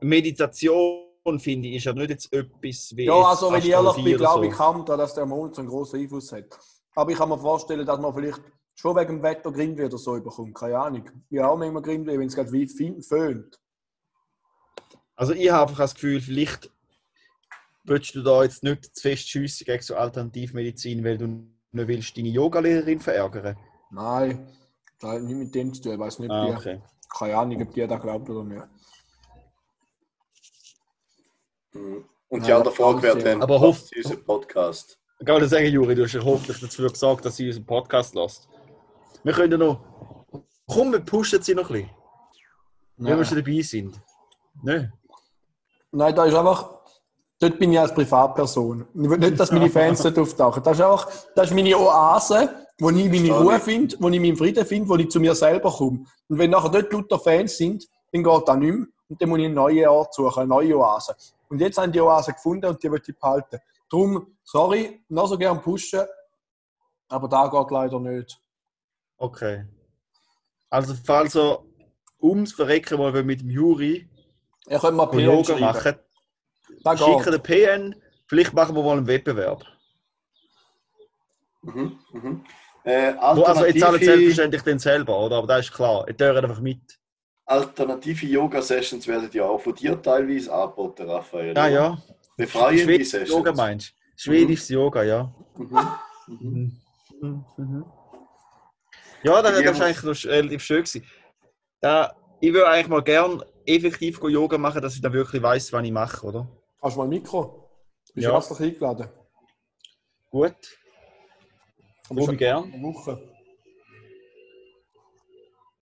[0.00, 3.04] Meditation, finde ich, ist ja nicht jetzt etwas wie.
[3.04, 4.50] Ja, also wenn ich ehrlich bin, glaube so.
[4.50, 6.58] ich kaum, daran, dass der Mond so einen großen Einfluss hat.
[6.94, 8.40] Aber ich kann mir vorstellen, dass man vielleicht
[8.74, 10.54] schon wegen dem Wetter Grindweh oder so bekommt.
[10.54, 11.04] Keine Ahnung.
[11.28, 13.60] Ich habe auch manchmal Grindweh, wenn es gerade wie föhnt.
[15.18, 16.70] Also ich habe einfach das Gefühl, vielleicht
[17.82, 22.16] willst du da jetzt nicht zu fest schiessen gegen so Alternativmedizin, weil du nicht willst
[22.16, 23.56] deine Yogalehrerin verärgern.
[23.90, 24.46] Nein,
[25.00, 25.92] das hat nichts mit dem zu tun.
[25.94, 26.82] Ich weiß nicht, Ah, wie, okay.
[27.18, 28.62] keine Ahnung, ob die da glaubt oder nicht.
[31.72, 32.04] Mhm.
[32.28, 34.98] Und die Ja, andere Frage wäre dann, Aber was hoff- ist unser Podcast?
[35.18, 38.14] Ich kann dir sagen, Juri, du hast ja hoffentlich dafür gesagt, dass sie unseren Podcast
[38.14, 38.48] lässt.
[39.24, 39.84] Wir können ja noch.
[40.66, 41.90] Komm, wir pushen sie noch ein bisschen,
[42.98, 44.00] wenn wir schon dabei sind.
[44.62, 44.92] Ne?
[45.92, 46.78] Nein, da ist einfach.
[47.40, 48.88] Dort bin ich als Privatperson.
[48.94, 50.60] Ich will nicht, dass meine Fans dort auftauchen.
[50.62, 54.36] Das ist einfach, das ist meine Oase, wo ich meine Ruhe finde, wo ich meinen
[54.36, 56.04] Frieden finde, wo ich zu mir selber komme.
[56.28, 58.86] Und wenn nachher dort lauter Fans sind, dann geht das nicht mehr.
[59.08, 61.14] Und dann muss ich einen neuen Ort suchen, eine neue Oase.
[61.48, 63.58] Und jetzt haben die Oase gefunden und die will ich behalten.
[63.88, 66.04] Darum, sorry, noch so gern pushen,
[67.08, 68.40] aber da geht leider nicht.
[69.16, 69.64] Okay.
[70.70, 71.58] Also, falls ihr
[72.20, 74.08] ums Verrecken mal mit dem Juri
[74.70, 75.60] Ihr könnt mal PN Yoga schreiben.
[76.84, 77.34] machen, geht.
[77.34, 79.64] den PN, vielleicht machen wir mal einen Wettbewerb.
[81.62, 81.98] Mhm.
[82.12, 82.44] Mhm.
[82.84, 85.36] Äh, also, jetzt zahlen alternative, selbstverständlich den selber, oder?
[85.36, 86.04] Aber das ist klar.
[86.06, 86.80] Ihr dürft einfach mit.
[87.46, 91.54] alternative Yoga-Sessions werden ja auch von dir teilweise angeboten, Raphael.
[91.56, 91.98] Ja, ja.
[92.36, 93.30] Befreiende Schwedisches Sessions.
[93.30, 93.94] Yoga meinst du?
[94.16, 95.34] Schwedisches Yoga, ja.
[95.56, 95.78] Mhm.
[96.26, 96.80] Mhm.
[97.20, 97.44] Mhm.
[97.56, 97.84] Mhm.
[99.24, 101.04] Ja, das, das ist eigentlich noch relativ schön gewesen.
[101.80, 105.72] Da, ich würde eigentlich mal gern effektiv go Yoga machen, dass ich dann wirklich weiß,
[105.72, 106.48] was ich mache, oder?
[106.80, 107.70] Hast du mal ein Mikro?
[108.14, 108.30] Bist Ja.
[108.30, 109.08] du herzlich eingeladen?
[110.30, 110.56] Gut.
[112.10, 112.72] Aber ich gern.
[112.72, 113.22] eine Woche.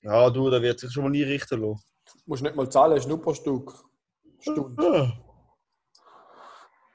[0.03, 1.83] Ja, du, da wird sich schon mal nie richten lassen.
[2.07, 3.73] Du musst nicht mal zahlen, Schnupperstück.
[4.41, 4.83] Stunde.
[4.87, 5.13] Ah.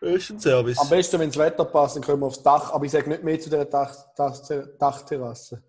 [0.02, 0.80] Das ist ein Service.
[0.80, 2.72] Am besten, wenn das Wetter passt, dann können wir aufs Dach.
[2.74, 4.36] Aber ich sage nicht mehr zu dieser Dach, Dach,
[4.80, 5.64] Dachterrasse.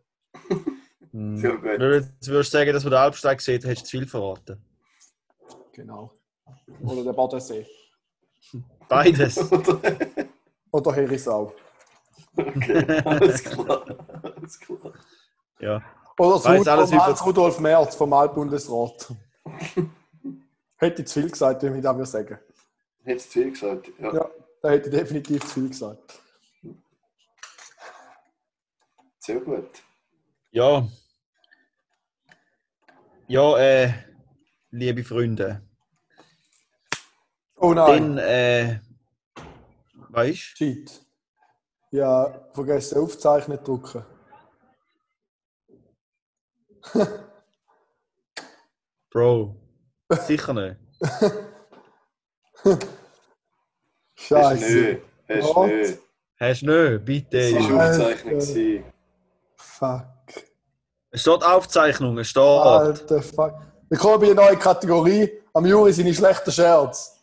[1.13, 1.37] Hm.
[1.37, 1.65] Sehr gut.
[1.65, 4.65] Wenn du jetzt würdest sagen, dass man den Alpsteig sieht, hättest du zu viel verraten.
[5.73, 6.13] Genau.
[6.83, 7.67] Oder der Badensee.
[8.89, 9.39] Beides.
[10.71, 11.55] Oder Herisau.
[12.37, 13.85] okay, alles klar.
[14.23, 14.93] Alles klar.
[15.61, 15.83] ja.
[16.19, 19.15] Oder das Weiss Rud alles vom über- Hans Rudolf Merz vom Altbundesrat.
[20.77, 22.39] hätte ich zu viel gesagt, wenn ich das würde sagen.
[23.05, 23.89] Hättest du viel gesagt?
[23.99, 24.15] Ja.
[24.15, 24.31] Ja,
[24.63, 26.21] da hätte ich definitiv zu viel gesagt.
[29.19, 29.83] Sehr gut.
[30.51, 30.87] Ja.
[33.29, 33.93] Ja, äh,
[34.73, 35.63] liebe Freunde.
[37.57, 38.81] Oh nein, Dann, äh,
[40.09, 41.07] weißt Cheat.
[41.91, 44.05] Ja, vergessen aufzeichnen drücken.
[49.11, 49.55] Bro,
[50.27, 50.77] sicher nicht.
[51.03, 51.33] Hast
[52.65, 52.79] du
[54.15, 55.03] Scheiße.
[55.29, 55.99] Hast du nicht.
[56.41, 57.05] Hast du nicht?
[57.05, 57.39] Bitte.
[57.51, 57.61] Ja.
[57.71, 57.89] war.
[57.91, 58.85] Aufzeichnung.
[59.57, 60.07] Fuck.
[61.11, 62.43] Es steht Aufzeichnung, es steht.
[62.43, 63.72] Alter Fuck.
[63.93, 65.31] Willkommen bei einer neuen Kategorie.
[65.53, 67.15] Am Juri seine schlechten Scherz.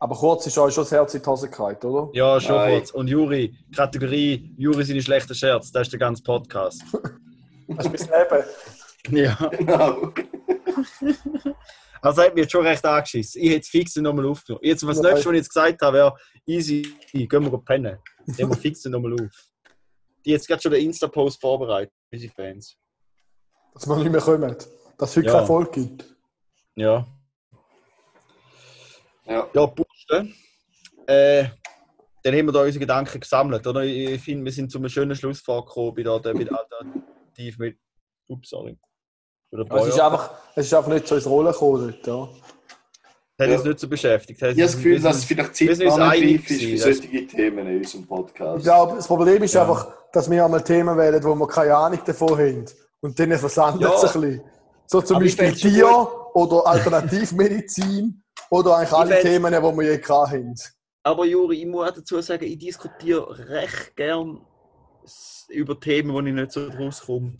[0.00, 2.10] Aber kurz ist euch schon das Herz in die Hose gehalten, oder?
[2.12, 2.78] Ja, schon Nein.
[2.80, 2.90] kurz.
[2.90, 6.82] Und Juri, Kategorie Juri seine schlechten Scherz, das ist der ganze Podcast.
[7.68, 8.26] Das ist mein
[9.12, 9.26] Leben.
[9.26, 9.48] ja.
[9.56, 10.12] Genau.
[12.00, 13.42] Also hat mich jetzt schon recht angeschissen.
[13.42, 14.64] Ich hätte es fix nochmal aufgenommen.
[14.64, 15.12] Jetzt, was das Nein.
[15.14, 16.82] nächste, was ich jetzt gesagt habe, wäre easy,
[17.12, 17.98] gehen wir pennen.
[18.26, 19.50] Nehmen wir fix nochmal auf.
[20.24, 22.76] Die jetzt gerade schon den Insta-Post vorbereitet, unsere Fans.
[23.74, 24.56] Dass wir nicht mehr kommen.
[24.98, 25.32] Dass es heute Ja.
[25.32, 26.16] keinen Erfolg gibt.
[26.76, 27.06] Ja.
[29.26, 29.48] Ja.
[29.52, 30.34] Ja, Pusten.
[31.06, 31.44] Äh,
[32.22, 33.66] dann haben wir da unsere Gedanken gesammelt.
[33.66, 33.84] Oder?
[33.84, 37.78] Ich finde, wir sind zu einem schönen Schluss vorgekommen bei der, der Alternativ mit
[38.26, 38.76] Ups, sorry.
[39.50, 42.28] Es ist, einfach, es ist einfach nicht so ins Rollen gekommen dort, ja.
[43.40, 43.54] Hat Ja.
[43.56, 44.42] uns nicht so beschäftigt.
[44.42, 48.06] Hat Ich habe das Gefühl, dass sind- vielleicht Zeit ist für solche Themen in unserem
[48.06, 48.58] Podcast.
[48.58, 49.62] Ich glaube, das Problem ist Ja.
[49.62, 52.64] einfach, dass wir einmal Themen wählen, wo wir keine Ahnung davon haben.
[53.00, 53.94] Und dann versandet Ja.
[53.94, 54.42] es ein bisschen.
[54.86, 60.02] So zum Aber Beispiel Tier oder Alternativmedizin oder eigentlich alle fänd's- Themen, die wir je
[60.04, 60.54] haben.
[61.04, 64.40] Aber Juri, ich muss auch dazu sagen, ich diskutiere recht gern
[65.48, 67.34] über Themen, wo ich nicht so rauskomme,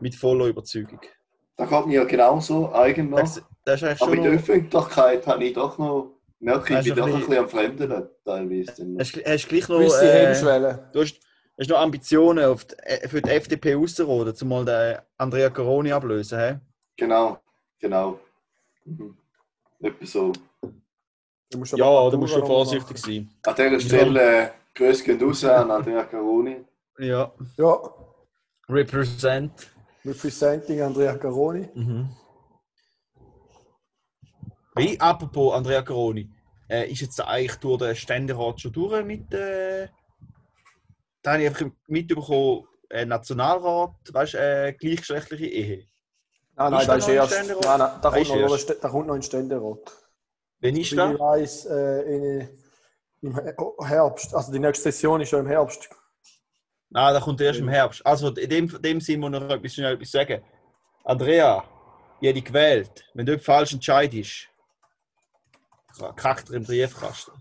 [0.00, 1.00] mit voller Überzeugung.
[1.56, 3.42] Da kommt mir ja genauso eigentlich.
[4.00, 7.38] Aber in der noch, Öffentlichkeit habe ich doch noch, merke ich, bin doch ein bisschen
[7.38, 8.86] am Fremden teilweise.
[8.98, 11.20] hast, hast gleich noch, äh, du hast,
[11.58, 16.38] hast noch Ambitionen auf die, äh, für die FDP auszuroden, zumal den Andrea Coroni ablösen.
[16.38, 16.54] He?
[16.96, 17.38] Genau,
[17.78, 18.18] genau.
[18.84, 19.16] Mhm.
[19.80, 20.32] Etwa so.
[21.50, 23.30] Du musst Ja, aber da musst du vorsichtig sein.
[23.44, 26.64] An dieser Stelle äh, Grüße gehen raus an Andrea Caroni.
[26.98, 27.32] Ja.
[27.56, 27.78] Ja,
[28.68, 29.73] represent.
[30.04, 31.68] Representing Andrea Caroni.
[31.74, 32.08] Mhm.
[34.76, 36.28] Wie, apropos Andrea Coroni,
[36.68, 39.32] äh, ist jetzt eigentlich durch den Ständerat schon durch mit.
[39.32, 39.88] Äh,
[41.22, 45.86] da habe ich einfach mitbekommen, äh, Nationalrat, weißt du, äh, gleichgeschlechtliche Ehe.
[46.56, 47.32] Nein, nein, da ist erst.
[47.32, 48.84] Nein, nein, da kommt, ist noch, erst.
[48.84, 49.92] da kommt noch ein Ständerat.
[50.60, 51.12] Wenn ist Wie da?
[51.12, 52.48] ich weiss, äh, in,
[53.22, 54.34] im oh, Herbst.
[54.34, 55.88] Also die nächste Session ist ja im Herbst.
[56.96, 58.06] Ah, da kommt erst im Herbst.
[58.06, 60.40] Also in dem, dem Sinn muss ich noch etwas, schnell etwas sagen.
[61.02, 61.64] Andrea,
[62.20, 63.04] ich habe dich gewählt.
[63.14, 64.48] Wenn du falsch entscheidest,
[66.14, 67.32] kackt er im Briefkasten.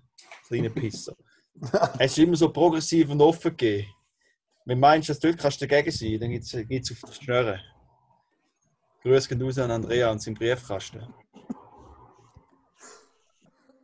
[0.47, 1.15] Kleiner Pisser.
[1.99, 3.87] es ist immer so progressiv und offen gegeben.
[4.65, 6.41] Wenn du meinst, dass du dort kannst dagegen sein dann geht
[6.83, 7.61] es auf die Schnurren.
[9.03, 11.13] Grüße gehen raus an Andrea und seinen Briefkasten.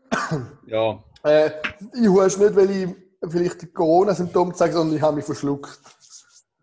[0.66, 1.52] ja, Äh,
[1.94, 5.80] ich husch nicht, weil ich vielleicht Corona-Symptome zeige, sondern ich habe mich verschluckt.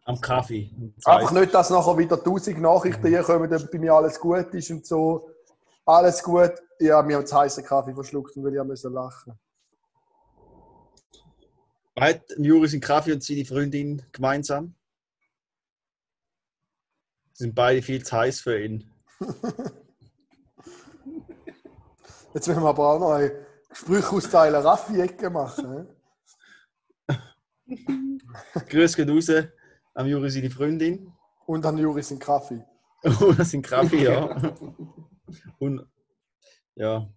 [0.04, 0.70] am Kaffee.
[1.04, 4.70] Einfach nicht, dass nachher wieder tausend Nachrichten hier kommen, ob bei mir alles gut ist
[4.70, 5.28] und so.
[5.84, 6.52] Alles gut.
[6.82, 9.38] Habe mir zu heißen Kaffee verschluckt und weil ich musste lachen.
[11.98, 14.74] Hat Juri seinen Kaffee und seine Freundin gemeinsam?
[17.32, 18.90] Sie sind beide viel zu heiß für ihn.
[22.34, 23.30] Jetzt müssen wir aber auch noch ein
[23.72, 25.88] Sprüche austeilen, Raffi-Ecke machen.
[28.68, 29.30] Grüß geht raus
[29.94, 31.12] an Juri seine Freundin.
[31.46, 32.64] Und dann Juri seinen Kaffee.
[33.02, 34.54] Und das sind Kaffee, ja.
[35.58, 35.86] Und
[36.74, 37.08] ja.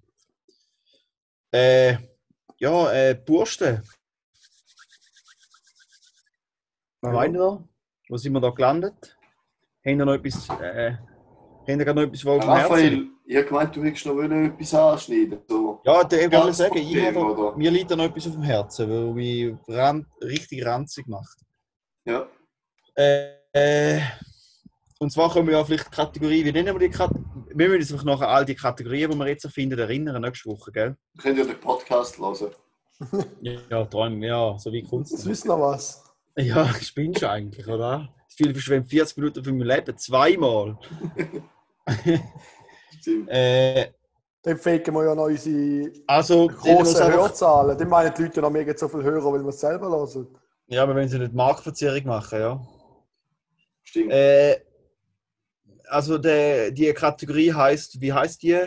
[1.52, 1.98] Äh,
[2.58, 3.82] ja, äh, Bursten.
[7.02, 7.26] Was Ja.
[7.26, 7.64] ihr da?
[8.10, 9.18] Wo sind wir da gelandet?
[9.86, 10.98] Haben ihr noch etwas, äh,
[11.70, 12.50] haben ihr gerade noch etwas Herzen?
[12.50, 15.40] Raphael, ich habe gemeint, du hättest noch wollen etwas anschneiden.
[15.48, 15.82] So.
[15.86, 17.58] Ja, der wollte Ganz sagen, ich Problem, habe, oder?
[17.58, 21.38] mir liegt da noch etwas auf dem Herzen, weil mich ran, richtig ranzig macht.
[22.06, 22.28] Ja.
[22.96, 24.02] Äh, äh,
[25.00, 27.26] und zwar kommen wir ja vielleicht die Kategorie, wie nennen wir die Kategorie?
[27.54, 30.72] Wir müssen uns einfach nachher all die Kategorien, die wir jetzt erfinden, erinnern, nächste Woche,
[30.72, 30.98] gell?
[31.14, 32.52] Wir können ja den Podcast hören.
[33.42, 35.12] Ja, träumen, ja, so wie Kunst.
[35.14, 36.04] Jetzt wisst ihr noch was.
[36.36, 38.10] Ja, spinnst du eigentlich, oder?
[38.28, 40.78] Das ich verschwende 40 Minuten von meinem Leben, zweimal.
[43.00, 43.30] Stimmt.
[43.30, 43.92] Äh,
[44.42, 47.78] Dann faken wir ja noch unsere also, grossen Hörzahlen.
[47.78, 50.28] Dann meinen die Leute noch mega so viel hören, weil wir es selber hören.
[50.68, 52.68] ja, aber wenn sie nicht Marktverzerrung machen, ja.
[53.84, 54.12] Stimmt.
[54.12, 54.60] Äh,
[55.88, 58.60] also der, die Kategorie heißt, wie heißt die?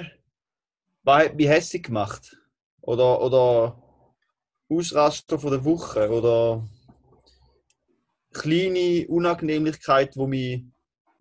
[1.04, 2.36] Wie hässig gemacht?
[2.80, 3.82] Oder, oder
[4.68, 6.10] Ausraster von der Woche?
[6.10, 6.62] Oder
[8.32, 10.64] kleine Unangenehmlichkeit, die mich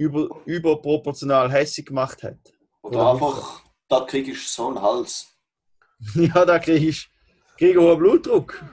[0.02, 2.38] über, überproportional hässig gemacht hat?
[2.82, 5.28] Oder oder einfach, da kriegst du so einen Hals.
[6.16, 7.10] ja, da kriege ich,
[7.58, 8.64] krieg ich hohen Blutdruck.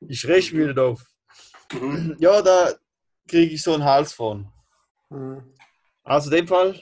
[0.00, 1.04] Ich schreck mich nicht auf.
[1.72, 2.16] Mhm.
[2.18, 2.72] Ja, da
[3.28, 4.48] kriege ich so einen Hals von.
[5.10, 5.42] Mhm.
[6.02, 6.78] Also in dem Fall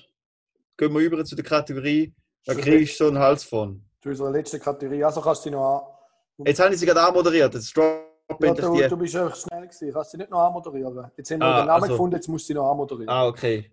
[0.76, 2.14] gehen wir über zu der Kategorie,
[2.46, 3.84] da kriege ich so einen Hals von.
[4.02, 5.04] Zu unserer letzten Kategorie.
[5.04, 5.98] Also kannst du dich noch
[6.38, 6.46] an.
[6.46, 7.54] Jetzt habe ich sie gerade anmoderiert.
[7.54, 8.88] Jetzt droppe Ja, du, die.
[8.88, 9.92] du bist einfach schnell gewesen.
[9.92, 11.10] Kannst du dich nicht noch anmoderieren?
[11.16, 13.08] Jetzt haben wir Ah, den Namen also- gefunden, jetzt musst du sie noch anmoderieren.
[13.08, 13.70] Ah, okay.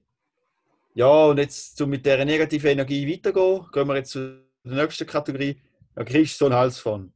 [0.99, 5.07] Ja, und jetzt um mit dieser negativen Energie weitergehen, gehen wir jetzt zu der nächsten
[5.07, 5.55] Kategorie.
[5.95, 7.13] Da kriegst du so einen Hals von.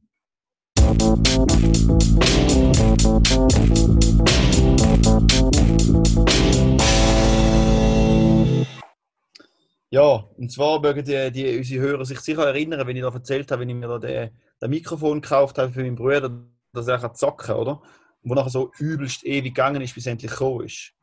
[9.90, 13.52] Ja, und zwar mögen die, die, unsere Hörer sich sicher erinnern, wenn ich da erzählt
[13.52, 14.30] habe, wenn ich mir da den,
[14.62, 16.30] den Mikrofon gekauft habe für meinen Bruder,
[16.72, 17.82] dass er kann zocken kann, oder?
[18.22, 20.94] Und wo nachher so übelst ewig gegangen ist, bis er endlich gekommen ist.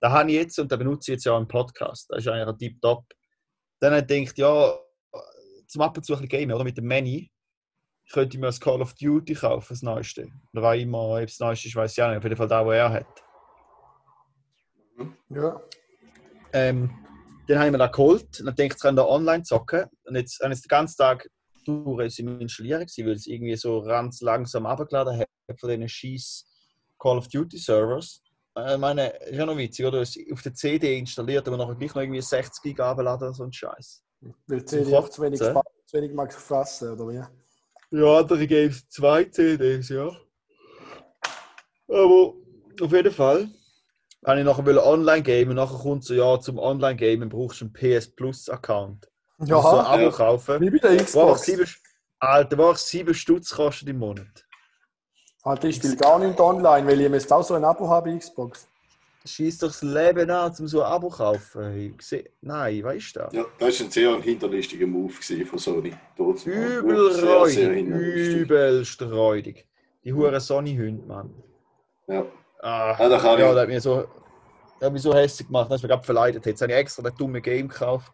[0.00, 2.28] Da habe ich jetzt, und da benutze ich jetzt ja auch im Podcast, das ist
[2.28, 3.04] eigentlich ein Tip-Top.
[3.80, 4.78] Dann habe ich gedacht, ja,
[5.66, 6.64] zum ab und zu ein bisschen Game, oder?
[6.64, 7.30] Mit dem Manny
[8.10, 10.28] könnte ich mir das Call of Duty kaufen, das Neueste.
[10.52, 12.18] Oder war immer, ob das Neueste ist, weiß ich auch nicht.
[12.18, 13.06] Auf jeden Fall da, wo er hat.
[15.28, 15.60] Ja.
[16.52, 16.90] Ähm,
[17.46, 19.84] dann habe ich mir das geholt und dann denke ich, kann da online zocken.
[20.04, 21.28] Und jetzt habe ich den ganzen Tag
[21.64, 26.46] durch im Installieren gewesen, weil es irgendwie so ganz langsam abgeladen hat von diesen scheiß
[26.98, 28.22] Call of Duty Servers.
[28.66, 30.02] Äh, Ich meine, ist ja noch witzig, oder?
[30.02, 33.34] Es ist auf der CD installiert, aber nachher gleich noch irgendwie 60 Gig abladen oder
[33.34, 34.02] so ein Scheiß.
[34.46, 35.54] Weil die CD auch zu wenig, Kotzen.
[35.54, 37.96] Spa- zu wenig mag fassen, oder wie?
[37.98, 40.10] Ja, andere Games zwei CDs, ja.
[41.88, 42.34] Aber
[42.80, 43.48] auf jeden Fall
[44.26, 45.54] habe ich nachher online gamen.
[45.56, 49.08] Nachher kommt so, ja, zum online gamen brauchst du einen PS Plus Account.
[49.38, 50.10] Musst so ein Ja, Abo Ja.
[50.10, 50.60] kaufen.
[50.60, 51.42] wie bei der Xbox.
[51.42, 51.66] sieben,
[52.18, 54.44] Alter, wo einfach sieben Stutz kostet im Monat.
[55.44, 58.18] Halt, ich spiele gar nicht online, weil ich müsste auch so ein Abo haben bei
[58.18, 58.66] Xbox.
[59.24, 61.94] Schießt doch das Leben an, um so ein Abo zu kaufen.
[61.98, 63.32] Ich seh- Nein, was ist das?
[63.32, 65.92] Ja, das war ein sehr hinterlistiger Move von Sony.
[66.16, 67.36] Dort Übel Sehr, sehr
[67.68, 67.76] räudig.
[67.76, 68.36] hinterlistig.
[68.36, 69.66] Übelst räudig.
[70.04, 71.34] Die hure Sony-Hunde, Mann.
[72.06, 72.24] Ja.
[72.60, 73.54] Ah, Ja, da kann ja, ich.
[73.54, 74.08] das hat mich so,
[74.80, 76.46] das hat mich so hässlich gemacht, dass ich mir gerade verleidet hat.
[76.46, 78.12] Jetzt habe ich extra das dumme Game gekauft.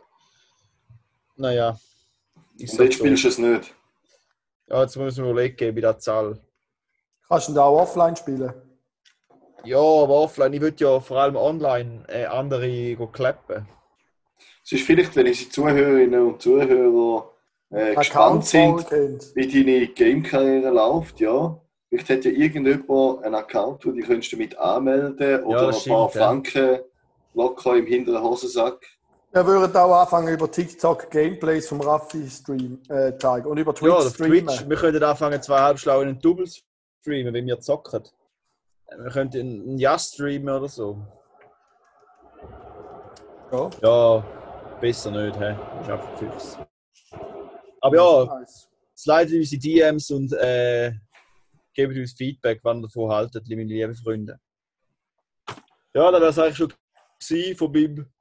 [1.37, 1.71] Naja.
[2.37, 3.75] Und jetzt spielst du es nicht.
[4.69, 6.41] Ja, jetzt muss ich mir überlegen, wie das Zahl.
[7.29, 8.53] Kannst du denn da auch offline spielen?
[9.65, 13.67] Ja, aber offline, ich würde ja vor allem online äh, andere go klappen.
[14.63, 17.31] Es ist vielleicht, wenn unsere Zuhörerinnen und Zuhörer
[17.71, 19.33] äh, gespannt sind, kennt.
[19.35, 21.59] wie deine Game-Karriere läuft, ja.
[21.89, 26.09] Vielleicht hat ja irgendjemand einen Account, wo du könntest damit anmelden oder Ja, ein paar.
[26.11, 26.79] Franken
[27.35, 28.85] locker im hinteren Hosensack.
[29.33, 33.93] Wir würden auch anfangen, über TikTok Gameplays vom Raffi stream, äh, zeigen und über Twitch
[33.93, 34.47] Ja, streamen.
[34.47, 34.69] Twitch.
[34.69, 36.47] Wir könnten anfangen, zwei halbschlau in einen Double
[37.05, 38.03] streamen, wenn wir zocken.
[38.97, 41.07] Wir könnten einen Ja streamen oder so.
[43.53, 43.71] Ja.
[43.83, 45.55] Ja, besser nicht, hä?
[45.81, 46.59] Ist einfach fix.
[47.83, 48.45] Aber ja,
[48.97, 50.93] slide unsere DMs und äh,
[51.75, 54.41] gebt uns Feedback, wann ihr davon haltet, meine lieben Freunde.
[55.93, 56.73] Ja, wäre es eigentlich schon
[57.55, 58.14] von meinem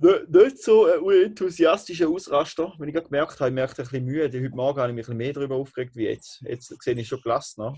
[0.00, 2.72] nicht, nicht so äh, enthusiastischen Ausraster.
[2.78, 4.42] Wenn ich gerade gemerkt habe, ich merkte ein bisschen müde.
[4.42, 6.40] Heute Morgen habe ich mich ein bisschen mehr darüber aufgeregt wie jetzt.
[6.42, 7.62] Jetzt sehe ich schon gelassen.
[7.62, 7.74] Ne?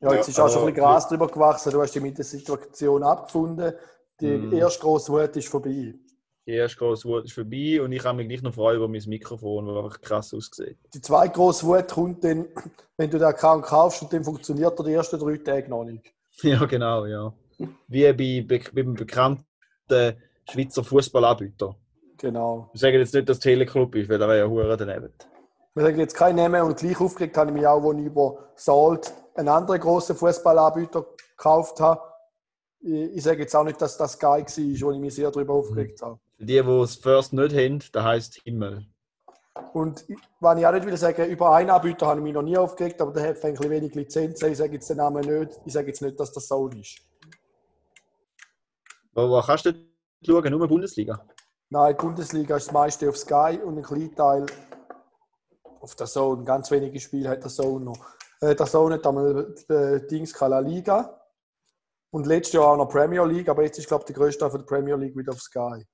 [0.00, 1.72] Ja, jetzt ist auch schon ein bisschen Gras drüber gewachsen.
[1.72, 3.74] Du hast dich mit der Situation abgefunden.
[4.20, 4.52] Die Mhm.
[4.52, 5.94] erste grosse Wut ist vorbei.
[6.46, 9.02] Die erste große Wut ist vorbei und ich kann mich gleich noch freuen über mein
[9.06, 10.78] Mikrofon, das einfach krass aussieht.
[10.94, 12.46] Die zweite grosse Wut kommt dann,
[12.96, 16.12] wenn du den Account kaufst und dann funktioniert er die ersten drei Tage noch nicht.
[16.42, 17.34] Ja, genau, ja.
[17.88, 19.44] Wie bei, bei, beim bekannten
[20.50, 21.76] Schweizer Fußballanbieter.
[22.18, 22.68] Genau.
[22.72, 25.12] Wir sagen jetzt nicht, dass Teleclub ist, weil da wäre ja Hure daneben.
[25.74, 28.38] Wir sagen jetzt keinen Namen und gleich aufgeregt habe ich mich auch, als ich über
[28.56, 32.00] Salt einen anderen grossen Fußballanbieter gekauft habe.
[32.82, 36.02] Ich, sage jetzt auch nicht, dass das geil war, wo ich mich sehr darüber aufgeregt
[36.02, 36.18] habe.
[36.36, 38.86] Für die, die es First nicht haben, das heisst Himmel.
[39.72, 40.04] Und
[40.40, 43.00] wenn ich auch nicht will sagen, über einen Anbieter habe ich mich noch nie aufgeregt,
[43.00, 44.50] aber der hat ein bisschen wenig Lizenzen.
[44.50, 45.60] Ich sage jetzt den Namen nicht.
[45.64, 46.98] Ich sage jetzt nicht, dass das Soul ist.
[49.12, 49.89] Wo, wo kannst du
[50.24, 50.50] schauen?
[50.50, 51.26] Nur Bundesliga?
[51.70, 54.46] Nein, die Bundesliga ist das meiste auf Sky und ein kleiner Teil
[55.80, 56.44] auf der Zone.
[56.44, 57.98] Ganz wenige Spiele hat der Zone noch.
[58.40, 61.16] Äh, der Zone hat einmal äh, Dings La Liga.
[62.12, 64.50] Und letztes Jahr auch noch Premier League, aber jetzt ist, glaube ich, der größte Teil
[64.50, 65.86] von der Premier League wieder auf Sky.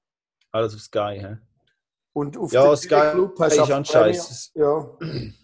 [0.51, 1.19] Alles auf Sky.
[1.21, 1.37] He?
[2.15, 4.53] Und auf Ja, Sky Club hast ist du ein Scheiß.
[4.55, 4.97] Ja,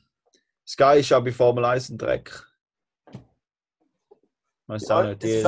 [0.66, 2.46] Sky ist auch bei Formel 1 ein Dreck.
[4.72, 5.42] Weißt du Ja, auch die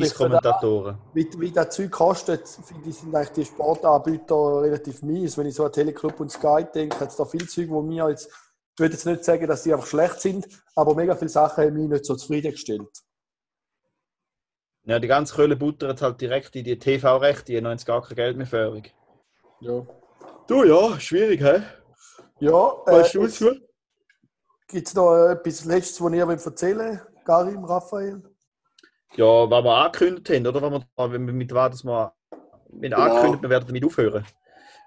[0.00, 0.98] Scheiß-Kommentatoren.
[1.12, 5.38] wie, wie das Zeug kostet, finde ich, sind eigentlich die Sportanbieter relativ mies.
[5.38, 8.08] Wenn ich so an Teleclub und Sky denke, hat es da viel Zeug, wo mir
[8.08, 11.64] jetzt, ich würde jetzt nicht sagen, dass die einfach schlecht sind, aber mega viele Sachen
[11.64, 12.88] haben mich nicht so zufriedengestellt.
[14.86, 18.16] Ja, die ganze Köhle buttert halt direkt in die TV-Rechte, die haben jetzt gar kein
[18.16, 18.92] Geld mehr fähig.
[19.60, 19.86] Ja.
[20.48, 21.62] Du ja, schwierig, hä?
[22.40, 23.38] Ja, Weißt äh, du was?
[23.38, 23.54] du?
[24.66, 28.33] gibt es noch etwas Letztes, was ihr erzählen wollt, Karim, Raphael?
[29.16, 30.62] Ja, was wir angekündigt haben, oder?
[30.62, 32.12] Was wir, wenn wir mit was das mal
[32.68, 33.02] wenn Genau.
[33.02, 34.24] angekündigt, wir werden damit aufhören.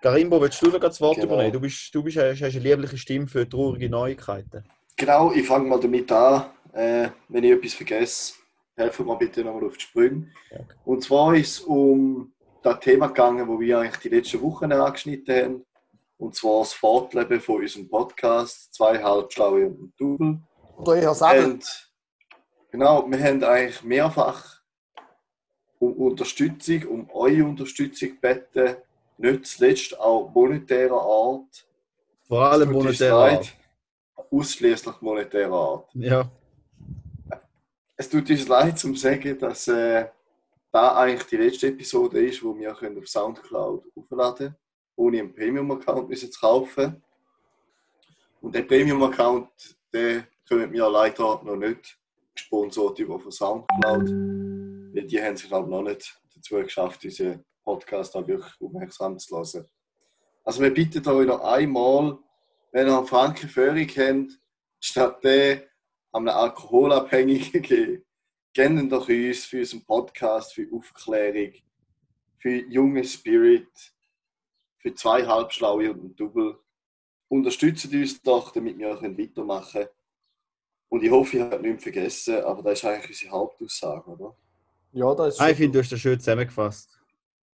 [0.01, 1.27] Garimbo, willst du noch das Wort Genau.
[1.27, 1.53] übernehmen?
[1.53, 4.63] Du, bist, du bist, hast eine liebliche Stimme für traurige Neuigkeiten.
[4.95, 6.45] Genau, ich fange mal damit an.
[6.73, 8.33] Äh, wenn ich etwas vergesse,
[8.75, 10.27] helfen mir bitte nochmal auf die Sprünge.
[10.51, 10.75] Ja, okay.
[10.85, 15.35] Und zwar ist es um das Thema gegangen, wo wir eigentlich die letzten Wochen angeschnitten
[15.35, 15.65] haben.
[16.17, 20.39] Und zwar das Fortleben von unserem Podcast, zwei Halbschlaue und ein Double.
[20.77, 21.45] Oder eher?
[21.45, 21.86] Und
[22.77, 24.61] genau, wir haben eigentlich mehrfach
[25.79, 28.77] um Unterstützung, um eure Unterstützung gebeten,
[29.17, 31.67] nicht zuletzt auch monetärer Art.
[32.27, 33.15] Vor allem Tut uns monetär.
[33.15, 33.53] leid,
[34.29, 35.89] Ausschließlich monetärer Art.
[35.95, 36.29] Ja.
[37.95, 40.05] Es tut uns leid zu sagen, dass äh,
[40.71, 44.55] da eigentlich die letzte Episode ist, wo wir können auf Soundcloud aufladen können,
[44.95, 47.01] ohne einen Premium-Account zu kaufen.
[48.41, 49.49] Und den Premium-Account,
[49.91, 51.97] den können wir leider noch nicht
[52.37, 54.07] gesponsert über von Soundcloud.
[54.07, 59.37] Die haben es, glaube ich, noch nicht dazu geschafft, unseren Podcast auch wirklich aufmerksam zu
[59.37, 59.67] hören.
[60.43, 62.17] Also wir bitten euch noch einmal,
[62.71, 64.39] wenn ihr einen Franken Föhring habt,
[64.79, 65.63] statt der
[66.11, 68.05] an einem Alkoholabhängigen geben,
[68.53, 71.53] gerne doch uns für unseren Podcast, für Aufklärung,
[72.37, 73.69] für junge Spirit,
[74.77, 76.57] für zwei Halbschlaue und ein Double.
[77.27, 79.96] Unterstützt uns doch, damit wir auch weitermachen können.
[80.89, 84.35] Und ich hoffe, ich habe nichts vergessen, aber das ist eigentlich unsere Hauptaussage, oder?
[84.93, 86.89] Ja, das ist Ah, ich finde, du hast das schön zusammengefasst.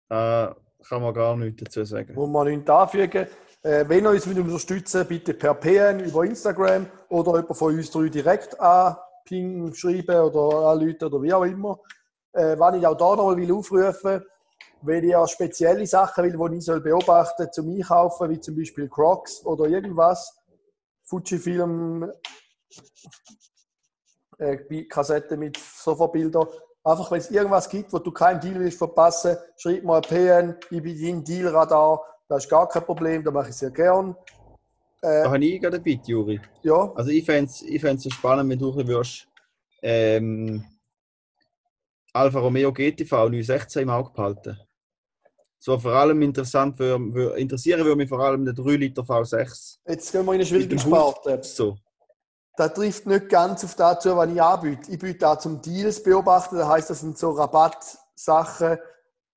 [0.10, 0.56] Da
[0.88, 2.14] kann man gar nichts dazu sagen.
[2.14, 3.28] muss man nichts anfügen.
[3.64, 8.10] Äh, wenn ihr uns unterstützen bitte per PN über Instagram oder jemand von uns drei
[8.10, 11.80] direkt anpingen, schreiben oder anrufen oder wie auch immer.
[12.34, 14.24] Äh, was ich auch da noch will aufrufen
[14.82, 18.90] wenn ihr spezielle Sachen will, die ich soll beobachten soll, zum Einkaufen, wie zum Beispiel
[18.90, 20.38] Crocs oder irgendwas,
[21.04, 22.12] Fujifilm,
[24.38, 26.48] äh, Kassette mit Sofabildern.
[26.84, 30.56] Einfach, wenn es irgendwas gibt, wo du keinen Deal willst verpassen, schreib mal ein PN,
[30.72, 34.16] ich bin dein Dealradar, das ist gar kein Problem, das mache ich sehr gern.
[35.02, 36.42] Äh, Da habe ich gerade ein Bit, Juri.
[36.64, 39.28] ja, Also ich fände es ich fänd's so spannend, wenn du würdest,
[39.84, 40.66] ähm,
[42.14, 44.60] Alfa Romeo GTV 916 im Auge behalten.
[45.60, 49.78] So vor allem interessant wür, wür, interessieren würde mich vor allem der 3 Liter V6.
[49.88, 50.80] jetzt gehen wir in eine schwierige.
[50.80, 51.40] Sparte.
[51.44, 51.78] So.
[52.58, 54.92] Das trifft nicht ganz auf das zu, was ich anbiete.
[54.92, 58.78] Ich biete da zum Deals beobachten, das heisst, das sind so Rabattsachen,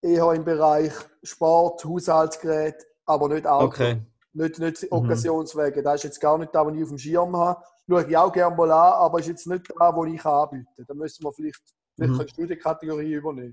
[0.02, 0.92] eher im Bereich
[1.22, 3.66] Sport, Haushaltsgerät, aber nicht Auto.
[3.66, 4.02] Okay.
[4.32, 4.88] Nicht, nicht Mhm.
[4.90, 5.82] Occasionswege.
[5.82, 7.62] Das ist jetzt gar nicht da, was ich auf dem Schirm habe.
[7.88, 10.84] Schaue ich auch gerne mal an, aber ist jetzt nicht da, wo ich anbieten kann.
[10.88, 11.60] Da müssen wir vielleicht,
[11.94, 12.18] vielleicht Mhm.
[12.18, 13.52] kannst du die Kategorie übernehmen.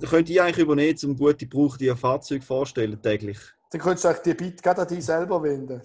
[0.00, 3.38] Da könnt ihr eigentlich übernehmen, um gute gebrauchte Fahrzeuge vorstellen täglich.
[3.70, 5.80] Dann könntest du eigentlich die Bit gerade an dich selber wenden.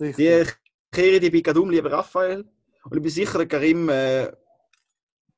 [0.00, 0.56] Richtig.
[0.92, 2.44] Kehre die bei Gadum, lieber Raphael.
[2.84, 4.30] Und ich bin sicher, der Karim äh,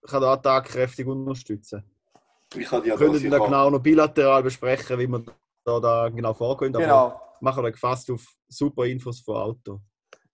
[0.07, 1.84] kann da tatkräftig unterstützen.
[2.55, 5.24] Ich kann Wir können dann genau noch bilateral besprechen, wie wir
[5.64, 6.74] da, da genau vorgehen.
[6.74, 7.20] Aber Genau.
[7.40, 9.80] machen wir gefasst auf super Infos von Auto.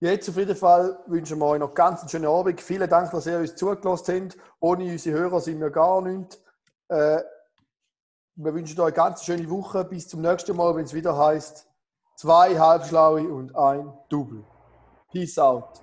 [0.01, 2.59] Jetzt auf jeden Fall wünschen wir euch noch ganz einen schönen Abend.
[2.61, 4.39] Vielen Dank, dass ihr uns zugelassen habt.
[4.59, 6.43] Ohne unsere Hörer sind wir gar nichts.
[6.89, 7.21] Äh,
[8.37, 9.85] wir wünschen euch eine ganz schöne Woche.
[9.85, 11.69] Bis zum nächsten Mal, wenn es wieder heißt:
[12.17, 14.43] zwei Halbschlaue und ein Double.
[15.13, 15.81] Peace out.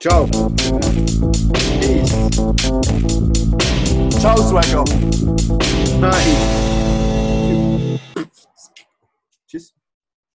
[0.00, 0.26] Ciao!
[1.80, 2.10] Peace.
[4.20, 4.84] Ciao, Swagger.
[6.00, 6.73] Nein!